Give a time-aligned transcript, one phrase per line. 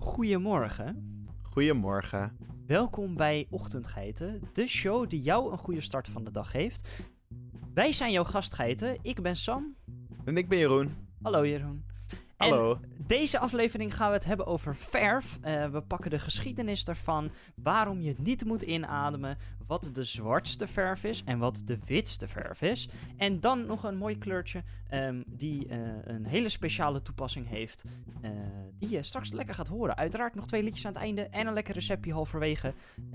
[0.00, 1.26] Goedemorgen.
[1.42, 2.36] Goedemorgen.
[2.66, 6.88] Welkom bij Ochtendgeiten, de show die jou een goede start van de dag geeft.
[7.74, 8.98] Wij zijn jouw gastgeiten.
[9.02, 9.76] Ik ben Sam.
[10.24, 10.94] En ik ben Jeroen.
[11.22, 11.89] Hallo Jeroen.
[12.40, 12.72] Hallo.
[12.72, 15.38] En deze aflevering gaan we het hebben over verf.
[15.44, 20.66] Uh, we pakken de geschiedenis daarvan, waarom je het niet moet inademen, wat de zwartste
[20.66, 22.88] verf is en wat de witste verf is.
[23.16, 27.84] En dan nog een mooi kleurtje um, die uh, een hele speciale toepassing heeft,
[28.22, 28.30] uh,
[28.78, 29.96] die je straks lekker gaat horen.
[29.96, 32.74] Uiteraard nog twee liedjes aan het einde en een lekker receptje halverwege.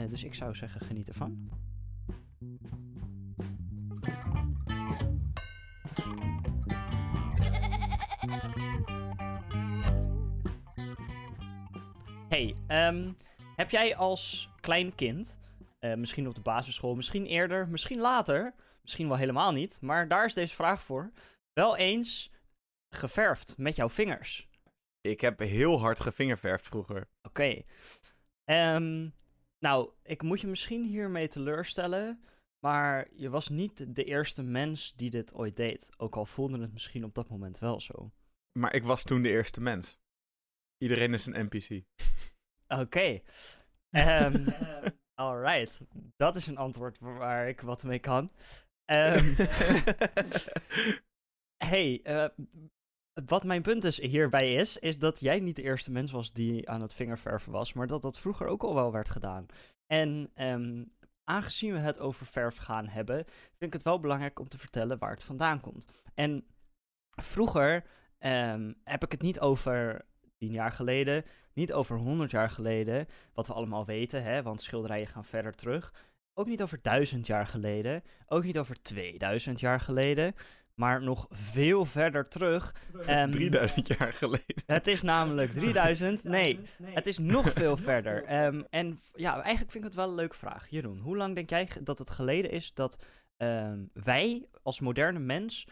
[0.10, 1.50] dus ik zou zeggen, geniet ervan.
[12.36, 12.56] Hey,
[12.88, 13.16] um,
[13.56, 15.40] heb jij als klein kind,
[15.80, 20.26] uh, misschien op de basisschool, misschien eerder, misschien later, misschien wel helemaal niet, maar daar
[20.26, 21.12] is deze vraag voor,
[21.54, 22.32] wel eens
[22.96, 24.48] geverfd met jouw vingers?
[25.02, 27.10] Ik heb heel hard gevingerverfd vroeger.
[27.22, 27.66] Oké.
[28.48, 28.76] Okay.
[28.76, 29.14] Um,
[29.60, 32.24] nou, ik moet je misschien hiermee teleurstellen,
[32.60, 35.90] maar je was niet de eerste mens die dit ooit deed.
[35.98, 38.12] Ook al voelde het misschien op dat moment wel zo.
[38.60, 39.98] Maar ik was toen de eerste mens.
[40.78, 41.84] Iedereen is een NPC.
[42.68, 42.82] Oké.
[42.82, 43.24] Okay.
[43.92, 44.46] Um,
[45.22, 45.82] alright.
[46.16, 48.30] Dat is een antwoord waar ik wat mee kan.
[48.86, 49.36] Um,
[51.72, 52.26] hey, uh,
[53.26, 56.70] wat mijn punt dus hierbij is, is dat jij niet de eerste mens was die
[56.70, 59.46] aan het vingerverven was, maar dat dat vroeger ook al wel werd gedaan.
[59.86, 60.88] En um,
[61.24, 64.98] aangezien we het over verf gaan hebben, vind ik het wel belangrijk om te vertellen
[64.98, 65.86] waar het vandaan komt.
[66.14, 66.46] En
[67.22, 67.84] vroeger
[68.84, 70.06] heb ik het niet over
[70.38, 75.08] tien jaar geleden, niet over 100 jaar geleden, wat we allemaal weten, hè, want schilderijen
[75.08, 75.94] gaan verder terug.
[76.34, 80.36] Ook niet over duizend jaar geleden, ook niet over 2000 jaar geleden,
[80.74, 82.76] maar nog veel verder terug.
[83.10, 84.64] Um, 3000 jaar geleden.
[84.66, 86.24] Het is namelijk 3000.
[86.24, 88.46] Nee, het is nog veel verder.
[88.46, 90.70] Um, en ja, eigenlijk vind ik het wel een leuke vraag.
[90.70, 93.06] Jeroen, hoe lang denk jij dat het geleden is dat
[93.38, 95.68] um, wij als moderne mens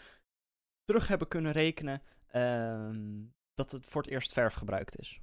[0.86, 2.02] terug hebben kunnen rekenen
[3.54, 5.20] dat het voor het eerst verf gebruikt is?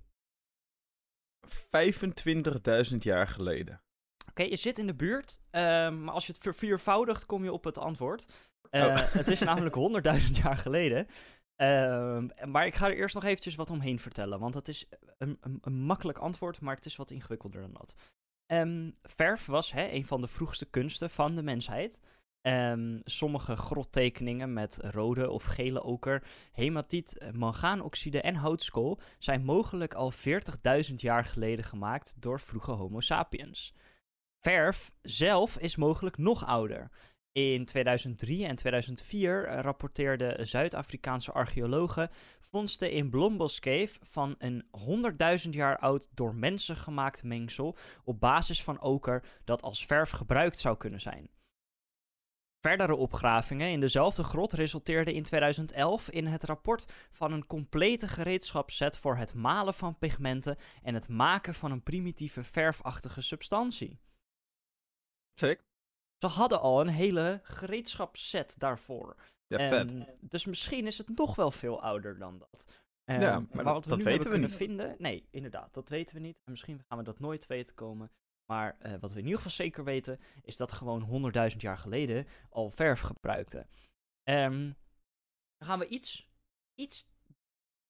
[2.91, 3.83] 25.000 jaar geleden.
[4.29, 7.65] Oké, je zit in de buurt, um, maar als je het verviervoudigt, kom je op
[7.65, 8.27] het antwoord.
[8.71, 9.13] Uh, oh.
[9.13, 9.77] Het is namelijk
[10.21, 11.07] 100.000 jaar geleden.
[11.57, 14.87] Um, maar ik ga er eerst nog eventjes wat omheen vertellen, want het is
[15.19, 17.95] een, een, een makkelijk antwoord, maar het is wat ingewikkelder dan dat.
[18.53, 22.01] Um, verf was hè, een van de vroegste kunsten van de mensheid.
[22.43, 29.95] Um, sommige grottekeningen met rode of gele oker, hematiet, eh, mangaanoxide en houtskool zijn mogelijk
[29.95, 33.75] al 40.000 jaar geleden gemaakt door vroege Homo sapiens.
[34.39, 36.91] Verf zelf is mogelijk nog ouder.
[37.33, 44.65] In 2003 en 2004 rapporteerden Zuid-Afrikaanse archeologen vondsten in Blombos Cave van een
[45.45, 50.59] 100.000 jaar oud door mensen gemaakt mengsel op basis van oker dat als verf gebruikt
[50.59, 51.31] zou kunnen zijn.
[52.61, 58.97] Verdere opgravingen in dezelfde grot resulteerden in 2011 in het rapport van een complete gereedschapsset
[58.99, 64.01] voor het malen van pigmenten en het maken van een primitieve verfachtige substantie.
[65.35, 65.65] Zeker.
[66.19, 69.17] Ze hadden al een hele gereedschapsset daarvoor.
[69.47, 69.93] Ja, vet.
[70.21, 72.65] dus misschien is het nog wel veel ouder dan dat.
[73.05, 74.57] Um, ja, maar, wat we dat nu weten we niet.
[74.57, 76.37] vinden, nee, inderdaad, dat weten we niet.
[76.45, 78.11] En misschien gaan we dat nooit weten komen.
[78.51, 82.27] Maar uh, wat we in ieder geval zeker weten, is dat gewoon 100.000 jaar geleden
[82.49, 83.67] al verf gebruikten.
[84.25, 84.77] Um,
[85.59, 86.29] dan gaan we iets,
[86.75, 87.07] iets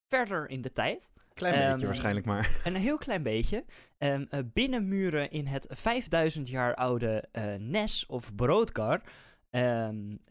[0.08, 1.12] verder in de tijd.
[1.34, 2.56] Klein beetje um, waarschijnlijk maar.
[2.64, 3.64] Een heel klein beetje.
[3.98, 9.02] Um, uh, binnenmuren in het 5000 jaar oude uh, Nes of Broodkar.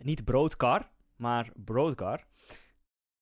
[0.01, 2.28] niet Broodkar, maar Broodkar.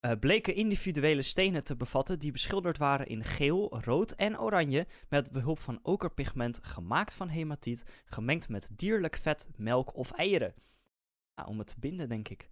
[0.05, 5.31] Uh, bleken individuele stenen te bevatten die beschilderd waren in geel, rood en oranje met
[5.31, 10.53] behulp van okerpigment gemaakt van hematiet, gemengd met dierlijk vet, melk of eieren.
[11.35, 12.49] Ja, om het te binden, denk ik.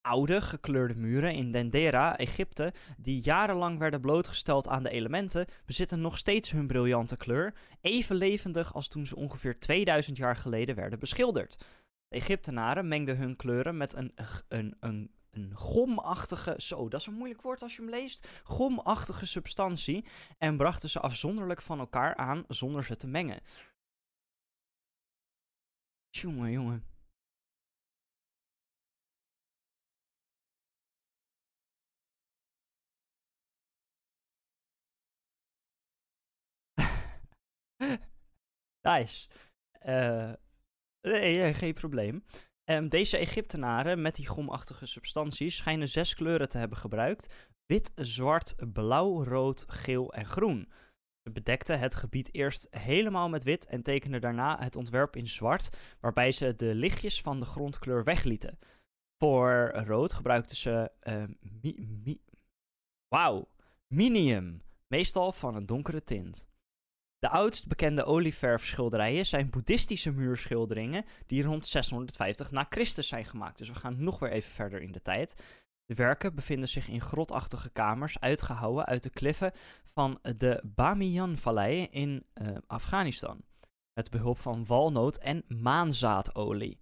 [0.00, 6.18] Oude gekleurde muren in Dendera, Egypte, die jarenlang werden blootgesteld aan de elementen, bezitten nog
[6.18, 11.58] steeds hun briljante kleur, even levendig als toen ze ongeveer 2000 jaar geleden werden beschilderd.
[12.08, 14.12] De Egyptenaren mengden hun kleuren met een,
[14.48, 19.26] een, een een gomachtige, zo dat is een moeilijk woord als je hem leest, gomachtige
[19.26, 20.04] substantie
[20.38, 23.40] en brachten ze afzonderlijk van elkaar aan zonder ze te mengen.
[26.10, 26.84] Jongen, jongen.
[38.82, 39.28] nice.
[39.86, 40.32] Uh,
[41.00, 42.24] nee, geen probleem.
[42.70, 47.34] Um, deze Egyptenaren met die gomachtige substanties schijnen zes kleuren te hebben gebruikt.
[47.66, 50.68] wit, zwart, blauw, rood, geel en groen.
[51.22, 55.76] Ze bedekten het gebied eerst helemaal met wit en tekenden daarna het ontwerp in zwart,
[56.00, 58.58] waarbij ze de lichtjes van de grondkleur weglieten.
[59.18, 60.90] Voor rood gebruikten ze
[61.40, 62.20] mi
[63.08, 63.48] Wauw,
[63.86, 66.46] minium, meestal van een donkere tint.
[67.20, 73.58] De oudst bekende olieverfschilderijen zijn boeddhistische muurschilderingen die rond 650 na Christus zijn gemaakt.
[73.58, 75.34] Dus we gaan nog weer even verder in de tijd.
[75.84, 79.52] De werken bevinden zich in grotachtige kamers, uitgehouwen uit de kliffen
[79.84, 83.40] van de Bamiyan-vallei in uh, Afghanistan.
[83.92, 86.78] Met behulp van walnoot en maanzaadolie.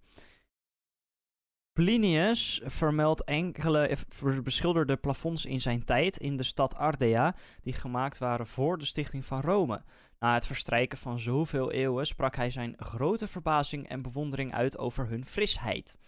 [1.73, 3.97] Plinius vermeldt enkele
[4.43, 9.25] beschilderde plafonds in zijn tijd in de stad Ardea, die gemaakt waren voor de stichting
[9.25, 9.83] van Rome.
[10.19, 15.07] Na het verstrijken van zoveel eeuwen sprak hij zijn grote verbazing en bewondering uit over
[15.07, 15.99] hun frisheid.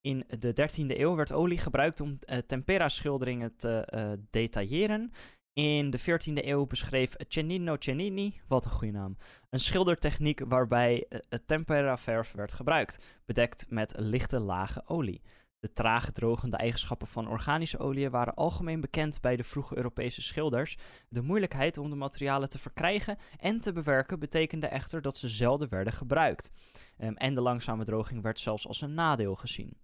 [0.00, 5.12] In de 13e eeuw werd olie gebruikt om uh, tempera-schilderingen te uh, detailleren.
[5.52, 9.16] In de 14e eeuw beschreef Cennino Cennini, wat een goede naam,
[9.50, 15.22] een schildertechniek waarbij uh, tempera-verf werd gebruikt, bedekt met lichte lage olie.
[15.60, 20.78] De trage drogende eigenschappen van organische oliën waren algemeen bekend bij de vroege Europese schilders.
[21.08, 25.68] De moeilijkheid om de materialen te verkrijgen en te bewerken betekende echter dat ze zelden
[25.68, 26.50] werden gebruikt.
[26.98, 29.76] Um, en de langzame droging werd zelfs als een nadeel gezien.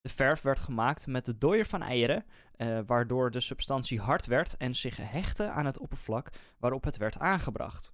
[0.00, 2.24] De verf werd gemaakt met de dooier van eieren,
[2.56, 7.18] uh, waardoor de substantie hard werd en zich hechtte aan het oppervlak waarop het werd
[7.18, 7.92] aangebracht.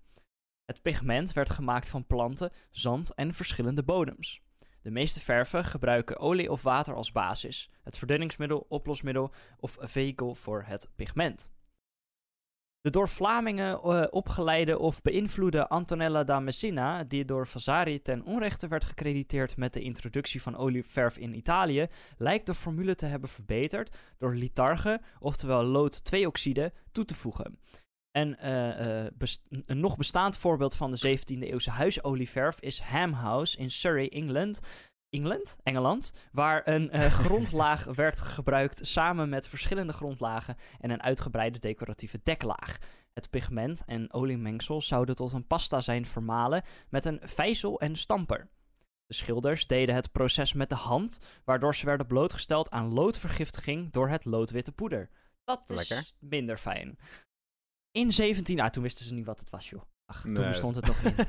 [0.64, 4.42] Het pigment werd gemaakt van planten, zand en verschillende bodems.
[4.82, 10.62] De meeste verven gebruiken olie of water als basis, het verdunningsmiddel, oplosmiddel of vehikel voor
[10.66, 11.52] het pigment.
[12.80, 18.68] De door Vlamingen uh, opgeleide of beïnvloede Antonella da Messina, die door Vasari ten onrechte
[18.68, 21.86] werd gecrediteerd met de introductie van olieverf in Italië,
[22.16, 27.58] lijkt de formule te hebben verbeterd door litarge, oftewel lood-2-oxide, toe te voegen.
[28.10, 29.06] En uh, uh,
[29.66, 34.60] een nog bestaand voorbeeld van de 17e eeuwse huisolieverf is Ham House in Surrey, England.
[35.10, 41.58] England, Engeland, waar een uh, grondlaag werd gebruikt samen met verschillende grondlagen en een uitgebreide
[41.58, 42.78] decoratieve deklaag.
[43.12, 48.48] Het pigment en oliemengsel zouden tot een pasta zijn vermalen met een vijzel en stamper.
[49.06, 54.08] De schilders deden het proces met de hand, waardoor ze werden blootgesteld aan loodvergiftiging door
[54.08, 55.10] het loodwitte poeder.
[55.44, 55.98] Dat Lekker.
[55.98, 56.98] is minder fijn.
[57.90, 58.60] In 17...
[58.60, 59.82] Ah, toen wisten ze niet wat het was, joh.
[60.06, 61.16] Ach, toen bestond het nog niet.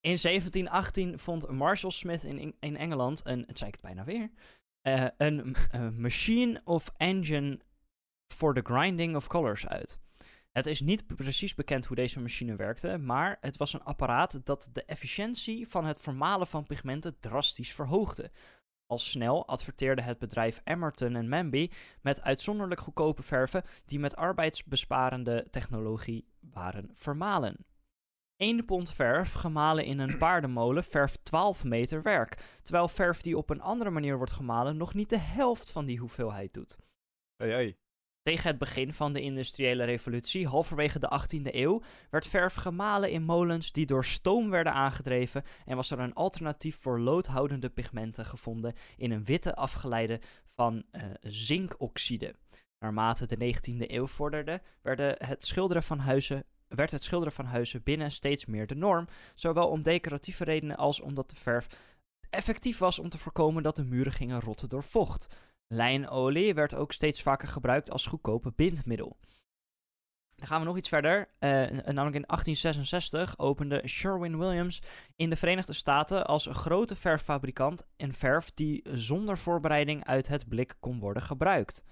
[0.00, 3.44] In 1718 vond Marshall Smith in, in Engeland een...
[3.46, 4.30] Het zei ik het bijna weer.
[4.82, 7.60] eh, een eh, machine of engine
[8.34, 9.98] for the grinding of colors uit.
[10.52, 14.68] Het is niet precies bekend hoe deze machine werkte, maar het was een apparaat dat
[14.72, 18.30] de efficiëntie van het vermalen van pigmenten drastisch verhoogde.
[18.86, 25.46] Al snel adverteerde het bedrijf Emerton en Manby met uitzonderlijk goedkope verven die met arbeidsbesparende
[25.50, 27.66] technologie waren vermalen.
[28.36, 33.50] 1 pond verf gemalen in een paardenmolen verft 12 meter werk, terwijl verf die op
[33.50, 36.76] een andere manier wordt gemalen nog niet de helft van die hoeveelheid doet.
[38.26, 43.22] Tegen het begin van de industriële revolutie, halverwege de 18e eeuw, werd verf gemalen in
[43.22, 48.74] molens die door stoom werden aangedreven en was er een alternatief voor loodhoudende pigmenten gevonden
[48.96, 52.34] in een witte afgeleide van eh, zinkoxide.
[52.78, 54.60] Naarmate de 19e eeuw vorderde,
[55.18, 59.68] het schilderen van huizen, werd het schilderen van huizen binnen steeds meer de norm, zowel
[59.68, 61.66] om decoratieve redenen als omdat de verf
[62.30, 65.28] effectief was om te voorkomen dat de muren gingen rotten door vocht.
[65.68, 69.16] Lijnolie werd ook steeds vaker gebruikt als goedkope bindmiddel.
[70.36, 71.28] Dan gaan we nog iets verder.
[71.38, 74.82] eh, namelijk in 1866 opende Sherwin-Williams
[75.16, 80.76] in de Verenigde Staten als grote verffabrikant een verf die zonder voorbereiding uit het blik
[80.80, 81.84] kon worden gebruikt.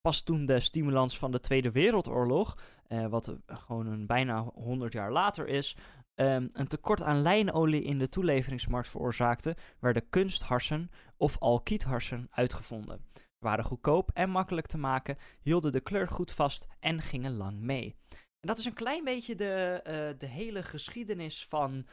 [0.00, 5.12] Pas toen de stimulans van de Tweede Wereldoorlog, eh, wat gewoon een bijna 100 jaar
[5.12, 5.76] later is,
[6.18, 13.04] ehm, een tekort aan lijnolie in de toeleveringsmarkt veroorzaakte, werden kunstharsen of alkietharsen uitgevonden.
[13.38, 17.96] Waren goedkoop en makkelijk te maken, hielden de kleur goed vast en gingen lang mee.
[18.40, 21.86] En dat is een klein beetje de, eh, de hele geschiedenis van,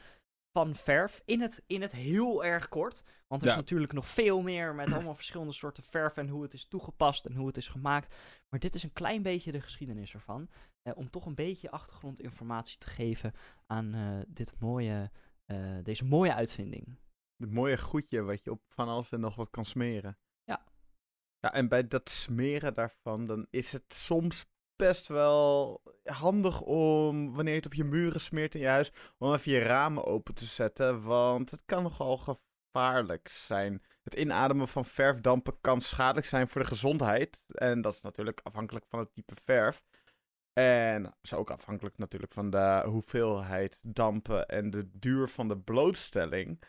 [0.56, 3.02] van verf in het, in het heel erg kort.
[3.26, 3.60] Want er is Ja.
[3.60, 7.34] natuurlijk nog veel meer met allemaal verschillende soorten verf en hoe het is toegepast en
[7.34, 8.14] hoe het is gemaakt.
[8.48, 10.48] Maar dit is een klein beetje de geschiedenis ervan.
[10.82, 13.32] eh, om toch een beetje achtergrondinformatie te geven
[13.66, 15.10] aan eh, dit mooie,
[15.44, 16.98] eh, deze mooie uitvinding.
[17.36, 20.18] Het mooie goedje wat je op van alles en nog wat kan smeren.
[20.44, 20.64] Ja.
[21.38, 27.52] Ja, en bij dat smeren daarvan, dan is het soms best wel handig om, wanneer
[27.52, 30.44] je het op je muren smeert in je huis, om even je ramen open te
[30.44, 31.02] zetten.
[31.02, 33.82] Want het kan nogal gevaarlijk zijn.
[34.02, 37.40] het inademen van verfdampen kan schadelijk zijn voor de gezondheid.
[37.46, 39.82] En dat is natuurlijk afhankelijk van het type verf.
[40.52, 46.62] En is ook afhankelijk natuurlijk van de hoeveelheid dampen en de duur van de blootstelling.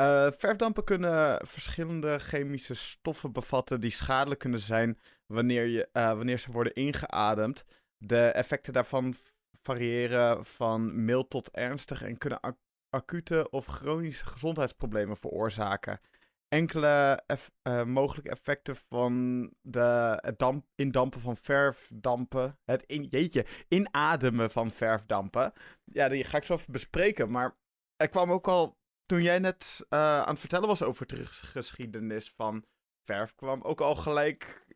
[0.00, 4.98] Uh, verfdampen kunnen verschillende chemische stoffen bevatten die schadelijk kunnen zijn
[5.30, 7.64] wanneer, je, uh, wanneer ze worden ingeademd.
[7.96, 9.14] De effecten daarvan
[9.62, 12.56] variëren van mild tot ernstig en kunnen ac
[12.90, 16.00] acute of chronische gezondheidsproblemen veroorzaken.
[16.48, 22.58] Enkele eff uh, mogelijke effecten van de, het damp, indampen van verfdampen.
[22.64, 25.52] Het in, jeetje, inademen van verfdampen.
[25.84, 27.30] Ja, die ga ik zo even bespreken.
[27.30, 27.56] Maar
[27.96, 32.32] er kwam ook al toen jij net uh, aan het vertellen was over de geschiedenis
[32.36, 32.64] van
[33.04, 34.66] verf, kwam ook al gelijk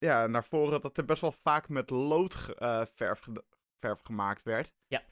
[0.00, 3.36] ja, naar voren dat er best wel vaak met loodverf uh,
[3.78, 4.72] verf gemaakt werd.
[4.86, 5.02] Ja.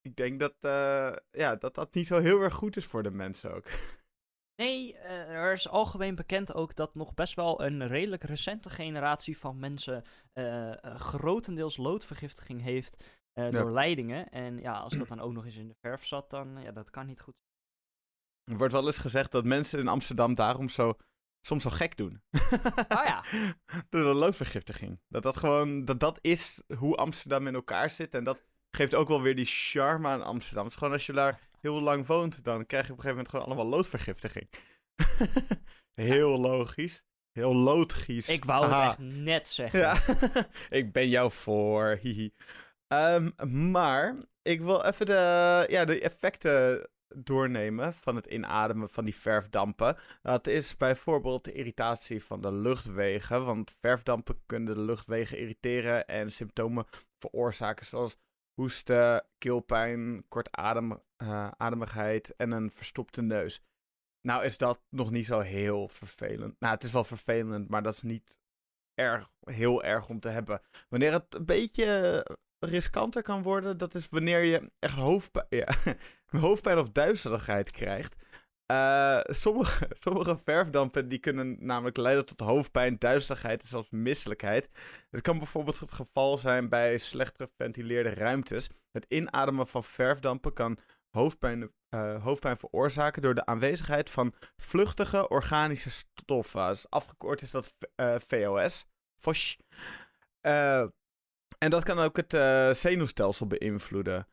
[0.00, 3.10] Ik denk dat, uh, ja, dat dat niet zo heel erg goed is voor de
[3.10, 3.66] mensen ook.
[4.54, 9.58] Nee, er is algemeen bekend ook dat nog best wel een redelijk recente generatie van
[9.58, 10.04] mensen
[10.82, 14.30] grotendeels loodvergiftiging heeft door leidingen.
[14.30, 16.90] En ja, als dat dan ook nog eens in de verf zat, dan ja, dat
[16.90, 17.34] kan niet goed
[18.44, 20.94] er wordt wel eens gezegd dat mensen in Amsterdam daarom zo,
[21.46, 22.22] soms zo gek doen.
[22.88, 23.24] Oh ja.
[23.90, 25.00] Door de loodvergiftiging.
[25.08, 28.14] Dat dat gewoon, dat dat is hoe Amsterdam in elkaar zit.
[28.14, 30.64] En dat geeft ook wel weer die charme aan Amsterdam.
[30.64, 33.08] Het is gewoon als je daar heel lang woont, dan krijg je op een gegeven
[33.08, 34.48] moment gewoon allemaal loodvergiftiging.
[35.94, 37.02] heel logisch.
[37.32, 38.28] Heel loodgies.
[38.28, 39.80] Ik wou het echt net zeggen.
[39.80, 39.96] Ja.
[40.78, 42.00] ik ben jou voor.
[42.88, 43.32] um,
[43.70, 49.96] maar ik wil even de, ja, de effecten doornemen van het inademen van die verfdampen.
[50.22, 56.32] Dat is bijvoorbeeld de irritatie van de luchtwegen, want verfdampen kunnen de luchtwegen irriteren en
[56.32, 56.86] symptomen
[57.18, 58.16] veroorzaken zoals
[58.54, 63.62] hoesten, keelpijn, kortademigheid uh, en een verstopte neus.
[64.20, 66.60] Nou is dat nog niet zo heel vervelend.
[66.60, 68.38] Nou, het is wel vervelend, maar dat is niet
[68.94, 70.60] erg, heel erg om te hebben.
[70.88, 72.24] Wanneer het een beetje
[72.62, 75.68] riskanter kan worden, dat is wanneer je echt hoofdpijn, ja,
[76.40, 78.16] hoofdpijn of duizeligheid krijgt.
[78.72, 84.70] Uh, sommige, sommige verfdampen die kunnen namelijk leiden tot hoofdpijn, duizeligheid en zelfs misselijkheid.
[85.10, 88.68] Het kan bijvoorbeeld het geval zijn bij slecht geventileerde ruimtes.
[88.90, 90.78] Het inademen van verfdampen kan
[91.10, 96.76] hoofdpijn, uh, hoofdpijn veroorzaken door de aanwezigheid van vluchtige organische stoffen.
[96.88, 98.84] Afgekort is dat uh, VOS.
[99.16, 99.56] FOSH.
[101.62, 104.28] En dat kan ook het uh, zenuwstelsel beïnvloeden.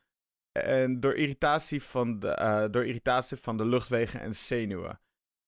[0.52, 5.00] En door irritatie, van de, uh, door irritatie van de luchtwegen en zenuwen.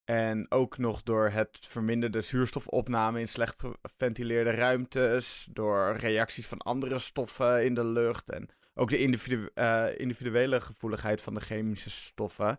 [0.04, 5.48] En ook nog door het verminderde zuurstofopname in slecht geventileerde ruimtes.
[5.52, 8.30] Door reacties van andere stoffen in de lucht.
[8.30, 12.58] En ook de uh, individuele gevoeligheid van de chemische stoffen.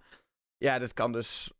[0.57, 1.53] Ja, dit kan dus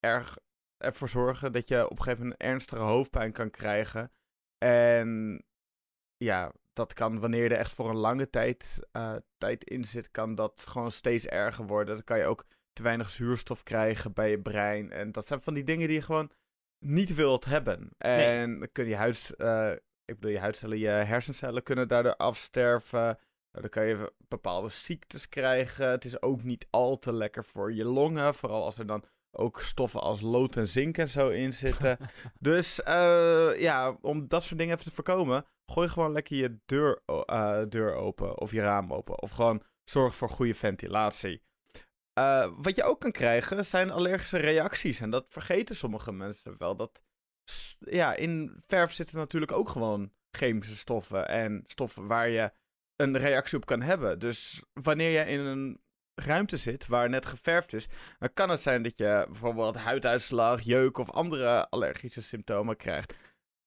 [0.00, 0.38] erg
[0.76, 4.12] ervoor zorgen dat je op een gegeven moment ernstige hoofdpijn kan krijgen.
[4.58, 5.42] En
[6.16, 10.34] ja, dat kan wanneer er echt voor een lange tijd, uh, tijd in zit, kan
[10.34, 11.94] dat gewoon steeds erger worden.
[11.94, 14.92] Dan kan je ook te weinig zuurstof krijgen bij je brein.
[14.92, 16.30] En dat zijn van die dingen die je gewoon
[16.78, 17.90] niet wilt hebben.
[17.98, 19.72] En dan kun je huid, uh,
[20.04, 23.00] ik bedoel, je huidcellen, je hersencellen kunnen daardoor afsterven.
[23.00, 23.18] Nou,
[23.50, 25.88] dan kan je bepaalde ziektes krijgen.
[25.88, 28.34] Het is ook niet al te lekker voor je longen.
[28.34, 29.04] Vooral als er dan
[29.36, 31.98] ook stoffen als lood en zink en zo in zitten.
[32.40, 37.02] dus uh, ja, om dat soort dingen even te voorkomen, gooi gewoon lekker je deur,
[37.06, 39.22] uh, deur open of je raam open.
[39.22, 41.42] Of gewoon zorg voor goede ventilatie.
[42.18, 45.00] Uh, wat je ook kan krijgen zijn allergische reacties.
[45.00, 46.76] En dat vergeten sommige mensen wel.
[46.76, 47.02] Dat,
[47.78, 51.28] ja, in verf zitten natuurlijk ook gewoon chemische stoffen.
[51.28, 52.50] En stoffen waar je
[52.96, 54.18] een reactie op kan hebben.
[54.18, 55.80] Dus wanneer je in een
[56.24, 60.98] ruimte zit waar net geverfd is, dan kan het zijn dat je bijvoorbeeld huiduitslag, jeuk
[60.98, 63.14] of andere allergische symptomen krijgt.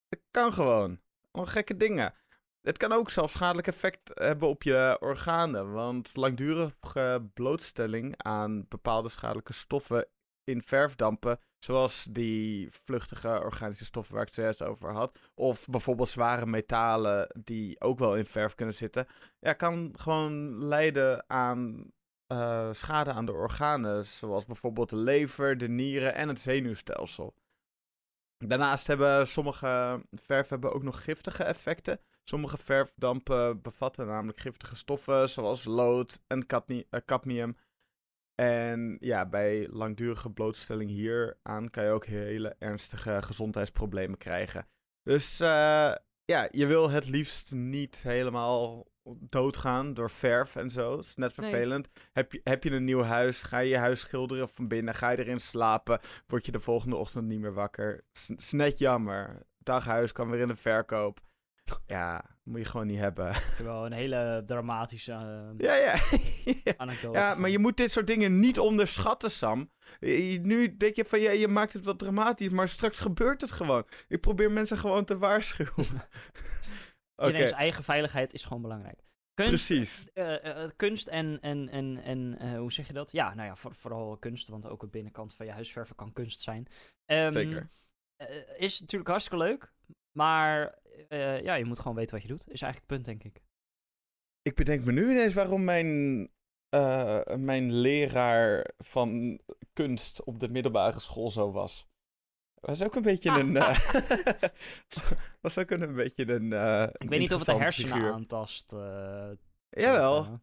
[0.10, 1.00] Het kan gewoon.
[1.32, 2.14] Gewoon gekke dingen.
[2.62, 9.10] Het kan ook zelfs schadelijk effect hebben op je organen, want langdurige blootstelling aan bepaalde
[9.10, 10.08] schadelijke stoffen
[10.44, 16.10] in verfdampen, zoals die vluchtige organische stoffen waar ik het zojuist over had, of bijvoorbeeld
[16.10, 19.08] zware metalen die ook wel in verf kunnen zitten,
[19.40, 21.92] ja, kan gewoon leiden aan
[22.32, 27.34] uh, schade aan de organen, zoals bijvoorbeeld de lever, de nieren en het zenuwstelsel.
[28.38, 32.00] Daarnaast hebben sommige verf hebben ook nog giftige effecten.
[32.24, 37.56] Sommige verfdampen bevatten namelijk giftige stoffen zoals lood en uh, cadmium.
[38.36, 44.68] En ja, bij langdurige blootstelling hieraan kan je ook hele ernstige gezondheidsproblemen krijgen.
[45.04, 45.48] Dus uh,
[46.26, 48.88] ja, je wil het liefst niet helemaal
[49.20, 50.96] doodgaan door verf en zo.
[50.96, 51.50] Dat is net Nee.
[51.50, 51.88] vervelend.
[52.12, 53.44] Heb, je, heb je een nieuw huis?
[53.44, 54.94] Ga je je huis schilderen van binnen?
[54.96, 56.00] Ga je erin slapen?
[56.28, 58.04] Word je de volgende ochtend niet meer wakker?
[58.14, 59.46] Is, is net jammer.
[59.58, 61.20] Daghuis kan weer in de verkoop.
[61.86, 63.34] Ja, moet je gewoon niet hebben.
[63.56, 65.96] Terwijl een hele dramatische eh, ja, ja.
[66.78, 67.18] anekdote.
[67.18, 69.72] Ja, maar je moet dit soort dingen niet onderschatten, Sam.
[70.00, 73.52] Je- Nu denk je van, ja, je maakt het wat dramatisch, maar straks gebeurt het
[73.52, 73.84] gewoon.
[74.08, 75.88] Ik probeer mensen gewoon te waarschuwen.
[77.20, 79.00] Oké, Iedereen's eigen veiligheid is gewoon belangrijk.
[79.34, 80.08] Kunst, precies.
[80.14, 83.12] eh, eh, kunst en, en, en, en eh, hoe zeg je dat?
[83.12, 86.40] Ja, nou ja, voor- vooral kunst, want ook de binnenkant van je huisverven kan kunst
[86.42, 86.68] zijn.
[87.06, 87.70] Ehm, Zeker.
[88.16, 89.74] eh, is natuurlijk hartstikke leuk,
[90.18, 92.42] maar eh, ja, je moet gewoon weten wat je doet.
[92.42, 93.42] Is eigenlijk het punt, denk ik.
[94.42, 96.30] Ik bedenk me nu ineens waarom mijn,
[96.70, 99.40] eh, mijn leraar van
[99.74, 101.88] kunst op de middelbare school zo was.
[102.62, 103.58] Was ook een beetje een.
[103.58, 103.78] eh,
[105.42, 106.54] was ook een, een beetje een.
[106.54, 108.12] eh, Ik weet niet of het de hersenen figuur.
[108.12, 108.74] aantast.
[108.74, 109.30] eh,
[109.70, 110.40] Jawel,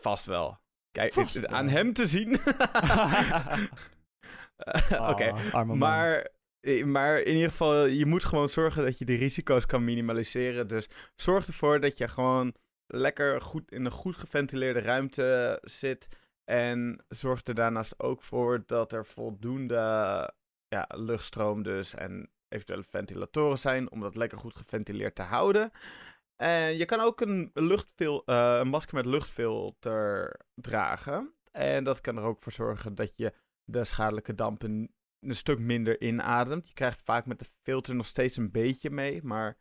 [0.00, 0.58] vast wel.
[0.90, 1.58] Kijk, Vast het- wel.
[1.58, 2.32] aan hem te zien.
[5.10, 6.26] Oké, Ah, maar,
[6.84, 10.68] maar in ieder geval, je moet gewoon zorgen dat je de risico's kan minimaliseren.
[10.68, 12.54] Dus zorg ervoor dat je gewoon
[12.86, 16.08] lekker goed in een goed geventileerde ruimte zit.
[16.44, 20.32] En zorg er daarnaast ook voor dat er voldoende
[20.70, 25.70] ja, luchtstroom dus en eventuele ventilatoren zijn om dat lekker goed geventileerd te houden.
[26.36, 31.34] En je kan ook een, luchtfil eh, een masker met luchtfilter dragen.
[31.50, 33.32] En dat kan er ook voor zorgen dat je
[33.64, 36.68] de schadelijke dampen een stuk minder inademt.
[36.68, 39.58] Je krijgt vaak met de filter nog steeds een beetje mee, maar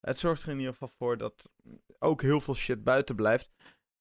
[0.00, 1.50] het zorgt er in ieder geval voor dat
[1.98, 3.52] ook heel veel shit buiten blijft.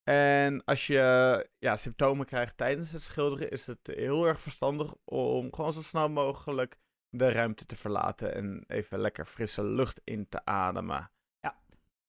[0.03, 5.53] En als je ja, symptomen krijgt tijdens het schilderen, is het heel erg verstandig om
[5.53, 6.77] gewoon zo snel mogelijk
[7.09, 11.11] de ruimte te verlaten en even lekker frisse lucht in te ademen.
[11.39, 11.61] Ja.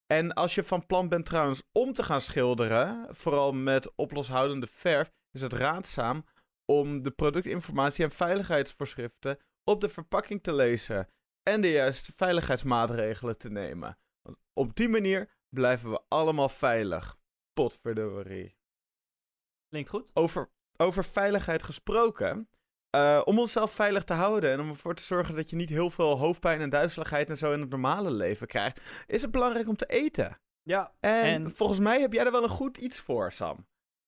[0.07, 5.11] En als je van plan bent trouwens om te gaan schilderen, vooral met oploshoudende verf,
[5.31, 6.25] is het raadzaam
[6.65, 11.09] om de productinformatie en veiligheidsvoorschriften op de verpakking te lezen
[11.43, 13.99] en de juiste veiligheidsmaatregelen te nemen.
[14.23, 17.21] Want op die manier blijven we allemaal veilig.
[17.53, 18.57] Potverdorie.
[19.69, 20.11] Klinkt goed.
[20.15, 22.49] Over, over veiligheid gesproken.
[22.91, 25.91] eh, om onszelf veilig te houden en om ervoor te zorgen dat je niet heel
[25.91, 29.77] veel hoofdpijn en duizeligheid en zo in het normale leven krijgt, is het belangrijk om
[29.77, 30.41] te eten.
[30.63, 33.67] Ja, En, En- volgens mij heb jij er wel een goed iets voor, Sam.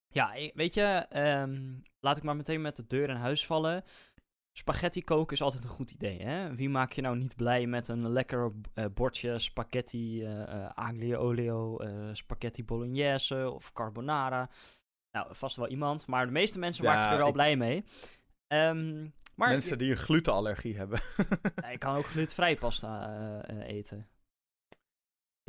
[0.09, 3.85] Ja, ik- weet je, ehm, laat ik maar meteen met de deur in huis vallen.
[4.59, 6.55] Spaghetti koken is altijd een goed idee, hè?
[6.55, 11.79] Wie maak je nou niet blij met een lekker eh, bordje spaghetti eh, aglio olio,
[12.13, 14.51] spaghetti bolognese of carbonara?
[15.11, 17.85] Nou, vast wel iemand, maar de meeste mensen Ja, maken er wel ik- blij mee.
[18.47, 21.01] Ehm, maar Mensen die een glutenallergie hebben.
[21.71, 24.09] je kan ook glutenvrij pasta eten.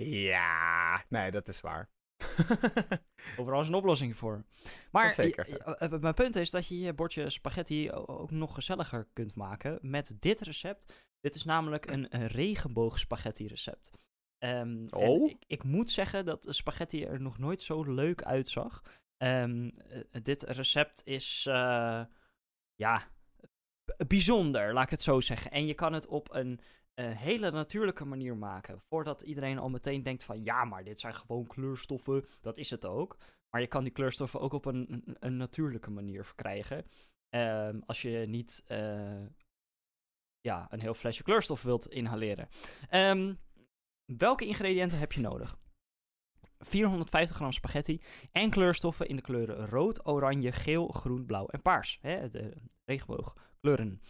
[0.01, 1.89] ja, nee, dat is waar.
[3.37, 4.45] Overal is een oplossing voor.
[4.91, 5.61] Maar Zeker.
[5.61, 9.79] eh, eh, mijn punt is dat je je bordje spaghetti ook nog gezelliger kunt maken
[9.81, 10.93] met dit recept.
[11.19, 13.91] Dit is namelijk een, regenboog spaghetti recept.
[14.37, 15.29] Ehm, Oh.
[15.29, 18.81] ik, ik moet zeggen dat spaghetti er nog nooit zo leuk uitzag.
[19.17, 19.67] Eh,
[20.23, 21.43] dit recept is,
[22.75, 23.07] ja,
[24.07, 25.51] bijzonder, laat ik het zo zeggen.
[25.51, 26.59] En je kan het op een
[26.95, 28.81] eh, hele natuurlijke manier maken.
[28.81, 32.25] Voordat iedereen al meteen denkt van, ja, maar dit zijn gewoon kleurstoffen.
[32.41, 33.17] Dat is het ook.
[33.49, 36.85] Maar je kan die kleurstoffen ook op een, een, een natuurlijke manier verkrijgen.
[37.29, 39.25] Ehm, als je niet eh,
[40.41, 42.47] ja, een heel flesje kleurstof wilt inhaleren.
[42.89, 43.33] Ehm,
[44.05, 45.57] welke ingrediënten heb je nodig?
[46.59, 51.97] 450 gram spaghetti en kleurstoffen in de kleuren rood, oranje, geel, groen, blauw en paars.
[52.01, 52.53] Hè, de
[52.85, 54.01] regenboogkleuren.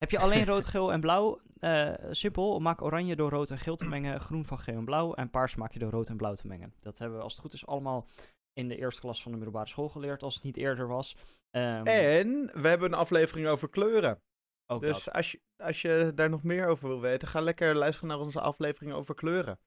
[0.00, 1.40] Heb je alleen rood, geel en blauw?
[1.58, 5.14] Eh, simpel, maak oranje door rood en geel te mengen, groen van geel en blauw
[5.14, 6.74] en paars maak je door rood en blauw te mengen.
[6.80, 8.06] Dat hebben we als het goed is allemaal
[8.52, 11.16] in de eerste klas van de middelbare school geleerd, als het niet eerder was.
[11.50, 14.22] Ehm, En we hebben een aflevering over kleuren.
[14.66, 15.14] ook Dus dat.
[15.14, 18.40] als je, als je daar nog meer over wil weten, ga lekker luisteren naar onze
[18.40, 19.58] aflevering over kleuren.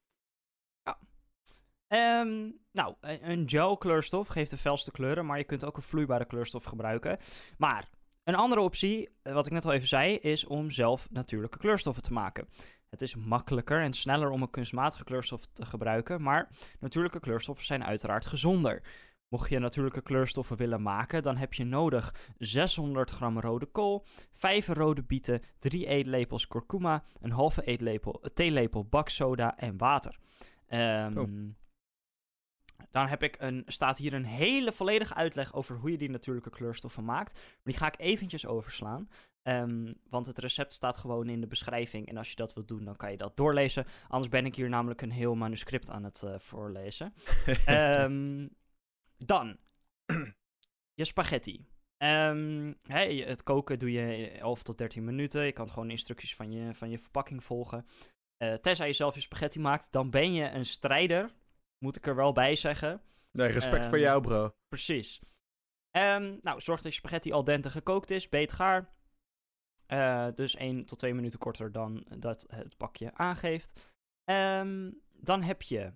[1.88, 5.84] Ehm, nou, een een gel kleurstof geeft de felste kleuren, maar je kunt ook een
[5.84, 7.18] vloeibare kleurstof gebruiken.
[7.58, 7.90] Maar
[8.24, 12.04] een andere optie, eh, wat ik net al even zei, is om zelf natuurlijke kleurstoffen
[12.04, 12.48] te maken.
[12.90, 17.84] Het is makkelijker en sneller om een kunstmatige kleurstof te gebruiken, maar natuurlijke kleurstoffen zijn
[17.84, 18.82] uiteraard gezonder.
[19.28, 24.68] Mocht je natuurlijke kleurstoffen willen maken, dan heb je nodig 600 gram rode kool, 5
[24.68, 30.20] rode bieten, 3 eetlepels kurkuma, een halve eetlepel, theelepel baksoda en water.
[30.70, 31.24] Oh.
[32.92, 36.50] Dan heb ik een, staat hier een hele volledige uitleg over hoe je die natuurlijke
[36.50, 37.34] kleurstoffen maakt.
[37.34, 39.10] Maar die ga ik eventjes overslaan.
[39.44, 42.08] Ehm, want het recept staat gewoon in de beschrijving.
[42.08, 43.86] En als je dat wilt doen, dan kan je dat doorlezen.
[44.08, 47.14] Anders ben ik hier namelijk een heel manuscript aan het eh, voorlezen.
[47.66, 48.48] Ehm,
[49.18, 49.58] dan,
[51.00, 51.66] je spaghetti.
[51.98, 55.46] Ehm, het koken doe je 11 tot 13 minuten.
[55.46, 57.86] Je kan gewoon instructies van je, van je verpakking volgen.
[58.38, 61.32] Eh tenzij je zelf je spaghetti maakt, dan ben je een strijder.
[61.84, 63.02] Moet ik er wel bij zeggen.
[63.32, 64.56] Nee, respect voor Ehm, jou, bro.
[64.68, 65.22] Precies.
[65.92, 68.94] Ehm, nou, zorg dat je spaghetti al dente gekookt is, beet gaar.
[69.86, 73.92] Eh, dus 1 tot 2 minuten korter dan dat het bakje aangeeft.
[74.24, 75.94] Ehm, dan heb je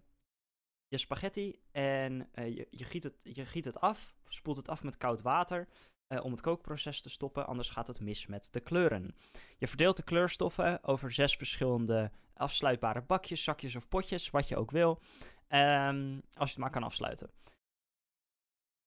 [0.87, 4.83] je spaghetti en eh, je, je, giet het, je giet het af, spoelt het af
[4.83, 5.67] met koud water
[6.07, 9.15] eh, om het kookproces te stoppen, anders gaat het mis met de kleuren.
[9.57, 14.71] Je verdeelt de kleurstoffen over zes verschillende afsluitbare bakjes, zakjes of potjes, wat je ook
[14.71, 15.01] wil,
[15.47, 17.31] Ehm, als je het maar kan afsluiten.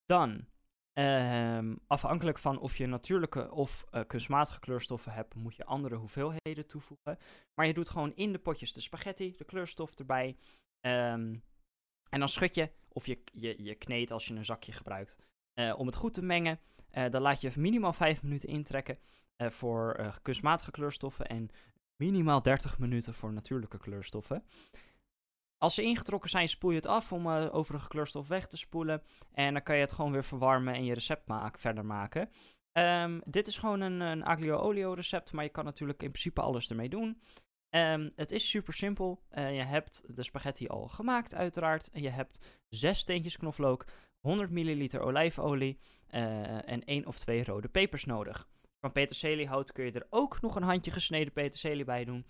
[0.04, 0.46] Dan,
[0.92, 6.66] ehm, afhankelijk van of je natuurlijke of eh, kunstmatige kleurstoffen hebt, moet je andere hoeveelheden
[6.66, 7.18] toevoegen.
[7.54, 10.36] Maar je doet gewoon in de potjes de spaghetti, de kleurstof erbij.
[10.80, 11.36] Ehm,
[12.08, 15.16] en dan schud je, of je, je, je kneedt als je een zakje gebruikt,
[15.52, 16.60] eh, om het goed te mengen.
[16.90, 18.98] Eh, dan laat je minimaal 5 minuten intrekken
[19.42, 21.50] voor kunstmatige kleurstoffen en
[21.96, 24.44] minimaal 30 minuten voor natuurlijke kleurstoffen.
[25.62, 29.02] Als ze ingetrokken zijn, spoel je het af om eh, overige kleurstof weg te spoelen.
[29.32, 32.30] En dan kan je het gewoon weer verwarmen en je recept verder maken.
[32.72, 36.40] Ehm, dit is gewoon een, een aglio olio recept, maar je kan natuurlijk in principe
[36.40, 37.22] alles ermee doen.
[37.68, 39.22] Ehm, het is super simpel.
[39.28, 41.90] Eh, je hebt de spaghetti al gemaakt, uiteraard.
[41.90, 43.84] En je hebt zes steentjes knoflook,
[44.20, 48.48] 100 milliliter olijfolie eh, en één of twee rode pepers nodig.
[48.80, 52.26] Van peterseliehout kun je er ook nog een handje gesneden peterselie bij doen.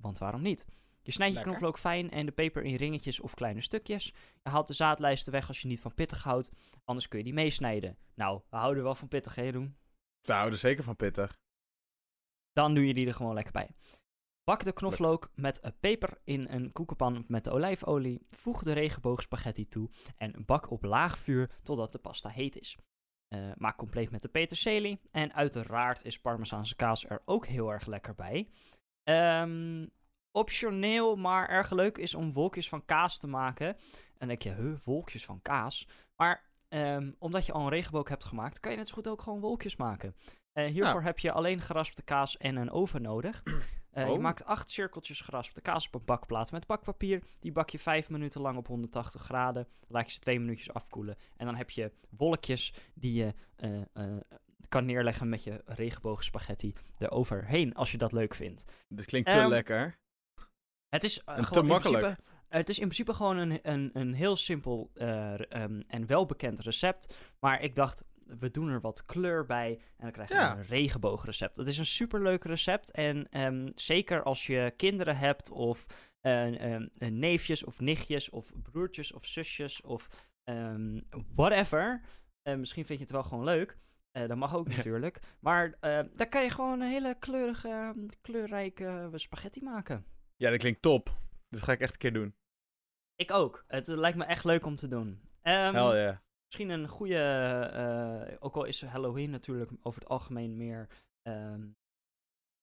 [0.00, 0.66] Want waarom niet?
[1.08, 4.12] Je snijdt je knoflook fijn en de peper in ringetjes of kleine stukjes.
[4.42, 6.50] Je haalt de zaadlijsten weg als je niet van pittig houdt.
[6.84, 7.98] Anders kun je die meesnijden.
[8.14, 9.76] Nou, we houden wel van pittig, hè, Jeroen?
[10.20, 11.38] We houden zeker van pittig.
[12.52, 13.70] Dan doe je die er gewoon lekker bij.
[14.44, 18.26] Bak de knoflook met peper in een koekenpan met de olijfolie.
[18.28, 22.76] Voeg de regenboogspaghetti toe en bak op laag vuur totdat de pasta heet is.
[23.28, 25.00] Eh, maak compleet met de peterselie.
[25.10, 28.48] En uiteraard is parmezaanse kaas er ook heel erg lekker bij.
[29.02, 29.84] Ehm,
[30.32, 33.66] optioneel, maar erg leuk is om wolkjes van kaas te maken.
[33.66, 33.76] En
[34.18, 35.88] dan denk je, huh, wolkjes van kaas?
[36.16, 39.22] Maar ehm, omdat je al een regenboog hebt gemaakt, kan je net zo goed ook
[39.22, 40.14] gewoon wolkjes maken.
[40.52, 43.42] Eh, hiervoor heb je alleen geraspte kaas en een oven nodig.
[43.88, 44.18] Eh, Je Oh.
[44.18, 47.22] maakt acht cirkeltjes geraspte kaas op een bakplaat met bakpapier.
[47.40, 49.68] Die bak je vijf minuten lang op 180 graden.
[49.88, 51.16] Laat je ze twee minuutjes afkoelen.
[51.36, 54.16] En dan heb je wolkjes die je eh,
[54.68, 57.74] kan neerleggen met je regenboogspaghetti eroverheen.
[57.74, 58.64] Als je dat leuk vindt.
[58.88, 59.98] Dit klinkt te Ehm, lekker.
[60.88, 62.02] Het is, eh, te gewoon in makkelijk.
[62.02, 66.60] principe- het is in principe gewoon een, een, een heel simpel eh, ehm, en welbekend
[66.60, 67.14] recept.
[67.40, 68.04] Maar ik dacht,
[68.38, 70.56] we doen er wat kleur bij en dan krijg je Ja.
[70.56, 71.56] een regenboogrecept.
[71.56, 75.86] Het is een superleuk recept en ehm, zeker als je kinderen hebt of
[76.20, 80.08] eh, ehm, eh, neefjes of nichtjes of broertjes of zusjes of
[81.34, 82.00] whatever.
[82.42, 83.76] Misschien vind je het wel gewoon leuk.
[84.12, 85.18] Dat mag ook natuurlijk.
[85.40, 85.74] Maar
[86.14, 90.04] dan kan je gewoon een hele kleurige, kleurrijke spaghetti maken.
[90.38, 91.16] Ja, dat klinkt top.
[91.48, 92.34] Dit ga ik echt een keer doen.
[93.14, 93.64] Ik ook.
[93.66, 95.20] Het lijkt me echt leuk om te doen.
[95.42, 96.16] Ehm, Hell yeah.
[96.44, 97.18] Misschien een goede.
[97.72, 100.88] eh, ook al is Halloween natuurlijk over het algemeen meer
[101.22, 101.68] ehm,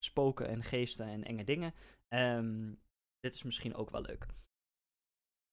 [0.04, 1.74] spoken en geesten en enge dingen.
[2.08, 2.74] Ehm,
[3.20, 4.26] dit is misschien ook wel leuk.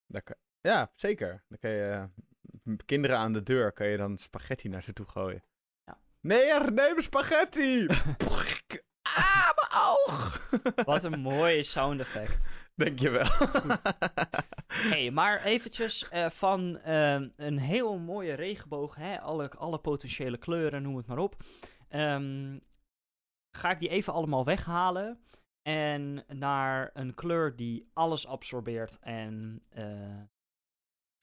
[0.06, 1.44] Dat kan- Ja, zeker.
[1.48, 2.08] Dan kan je
[2.64, 5.42] eh, kinderen aan de deur kan je dan spaghetti naar ze toe gooien.
[5.84, 6.00] Ja.
[6.20, 7.86] Nee, neem spaghetti!
[9.02, 9.41] ah,
[10.84, 12.48] Wat een mooie sound effect.
[12.74, 13.26] Dankjewel.
[14.90, 20.82] hey, maar eventjes eh, van ehm, een heel mooie regenboog, hè, alle, alle potentiële kleuren,
[20.82, 21.36] noem het maar op.
[21.88, 22.58] Ehm,
[23.56, 25.18] ga ik die even allemaal weghalen
[25.62, 30.20] en naar een kleur die alles absorbeert en eh,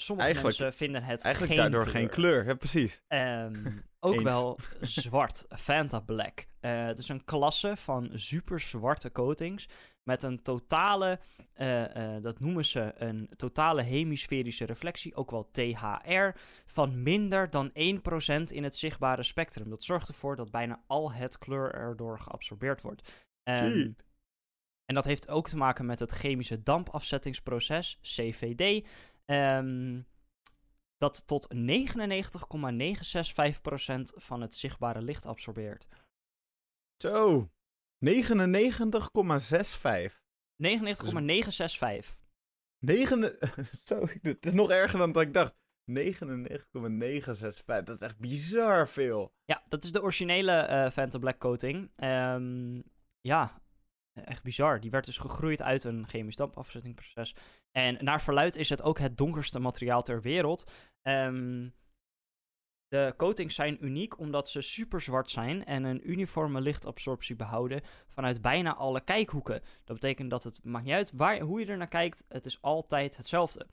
[0.02, 2.46] sommige Eigenlijk- mensen vinden het Eigenlijk geen daardoor geen kleur.
[2.46, 3.02] Ja, precies.
[3.08, 3.66] Ehm,
[4.00, 6.48] ook wel zwart, Fanta Black.
[6.60, 9.68] Eh, het is een klasse van super zwarte coatings
[10.04, 11.20] met een totale,
[11.54, 16.30] eh, eh, dat noemen ze een totale hemisferische reflectie, ook wel THR,
[16.66, 19.70] van minder dan 1% in het zichtbare spectrum.
[19.70, 23.28] Dat zorgt ervoor dat bijna al het kleur erdoor geabsorbeerd wordt.
[23.44, 23.92] Ehm,
[24.86, 28.88] en dat heeft ook te maken met het chemische dampafzettingsproces, CVD.
[29.30, 30.02] Ehm,
[30.98, 35.88] dat tot 99,965% van het zichtbare licht absorbeert.
[36.98, 37.50] Zo.
[38.06, 38.12] 99,65.
[40.56, 42.18] 99,965.
[42.80, 43.38] 9...
[43.84, 45.58] Zo, het is nog erger dan dat ik dacht.
[45.84, 47.86] 99,965.
[47.86, 49.34] Dat is echt bizar veel.
[49.46, 51.92] Ja, dat is de originele Phantom Black coating.
[51.96, 52.82] Ehm,
[53.22, 53.62] ja,
[54.13, 54.80] echt bizar.
[54.80, 57.36] Die werd dus gegroeid uit een chemisch dampafzettingproces.
[57.72, 60.72] En naar verluid is het ook het donkerste materiaal ter wereld.
[61.02, 61.67] Ehm,
[62.88, 68.41] de coatings zijn uniek omdat ze super zwart zijn en een uniforme lichtabsorptie behouden vanuit
[68.41, 69.62] bijna alle kijkhoeken.
[69.84, 72.62] Dat betekent dat het maakt niet uit waar, hoe je er naar kijkt, het is
[72.62, 73.67] altijd hetzelfde.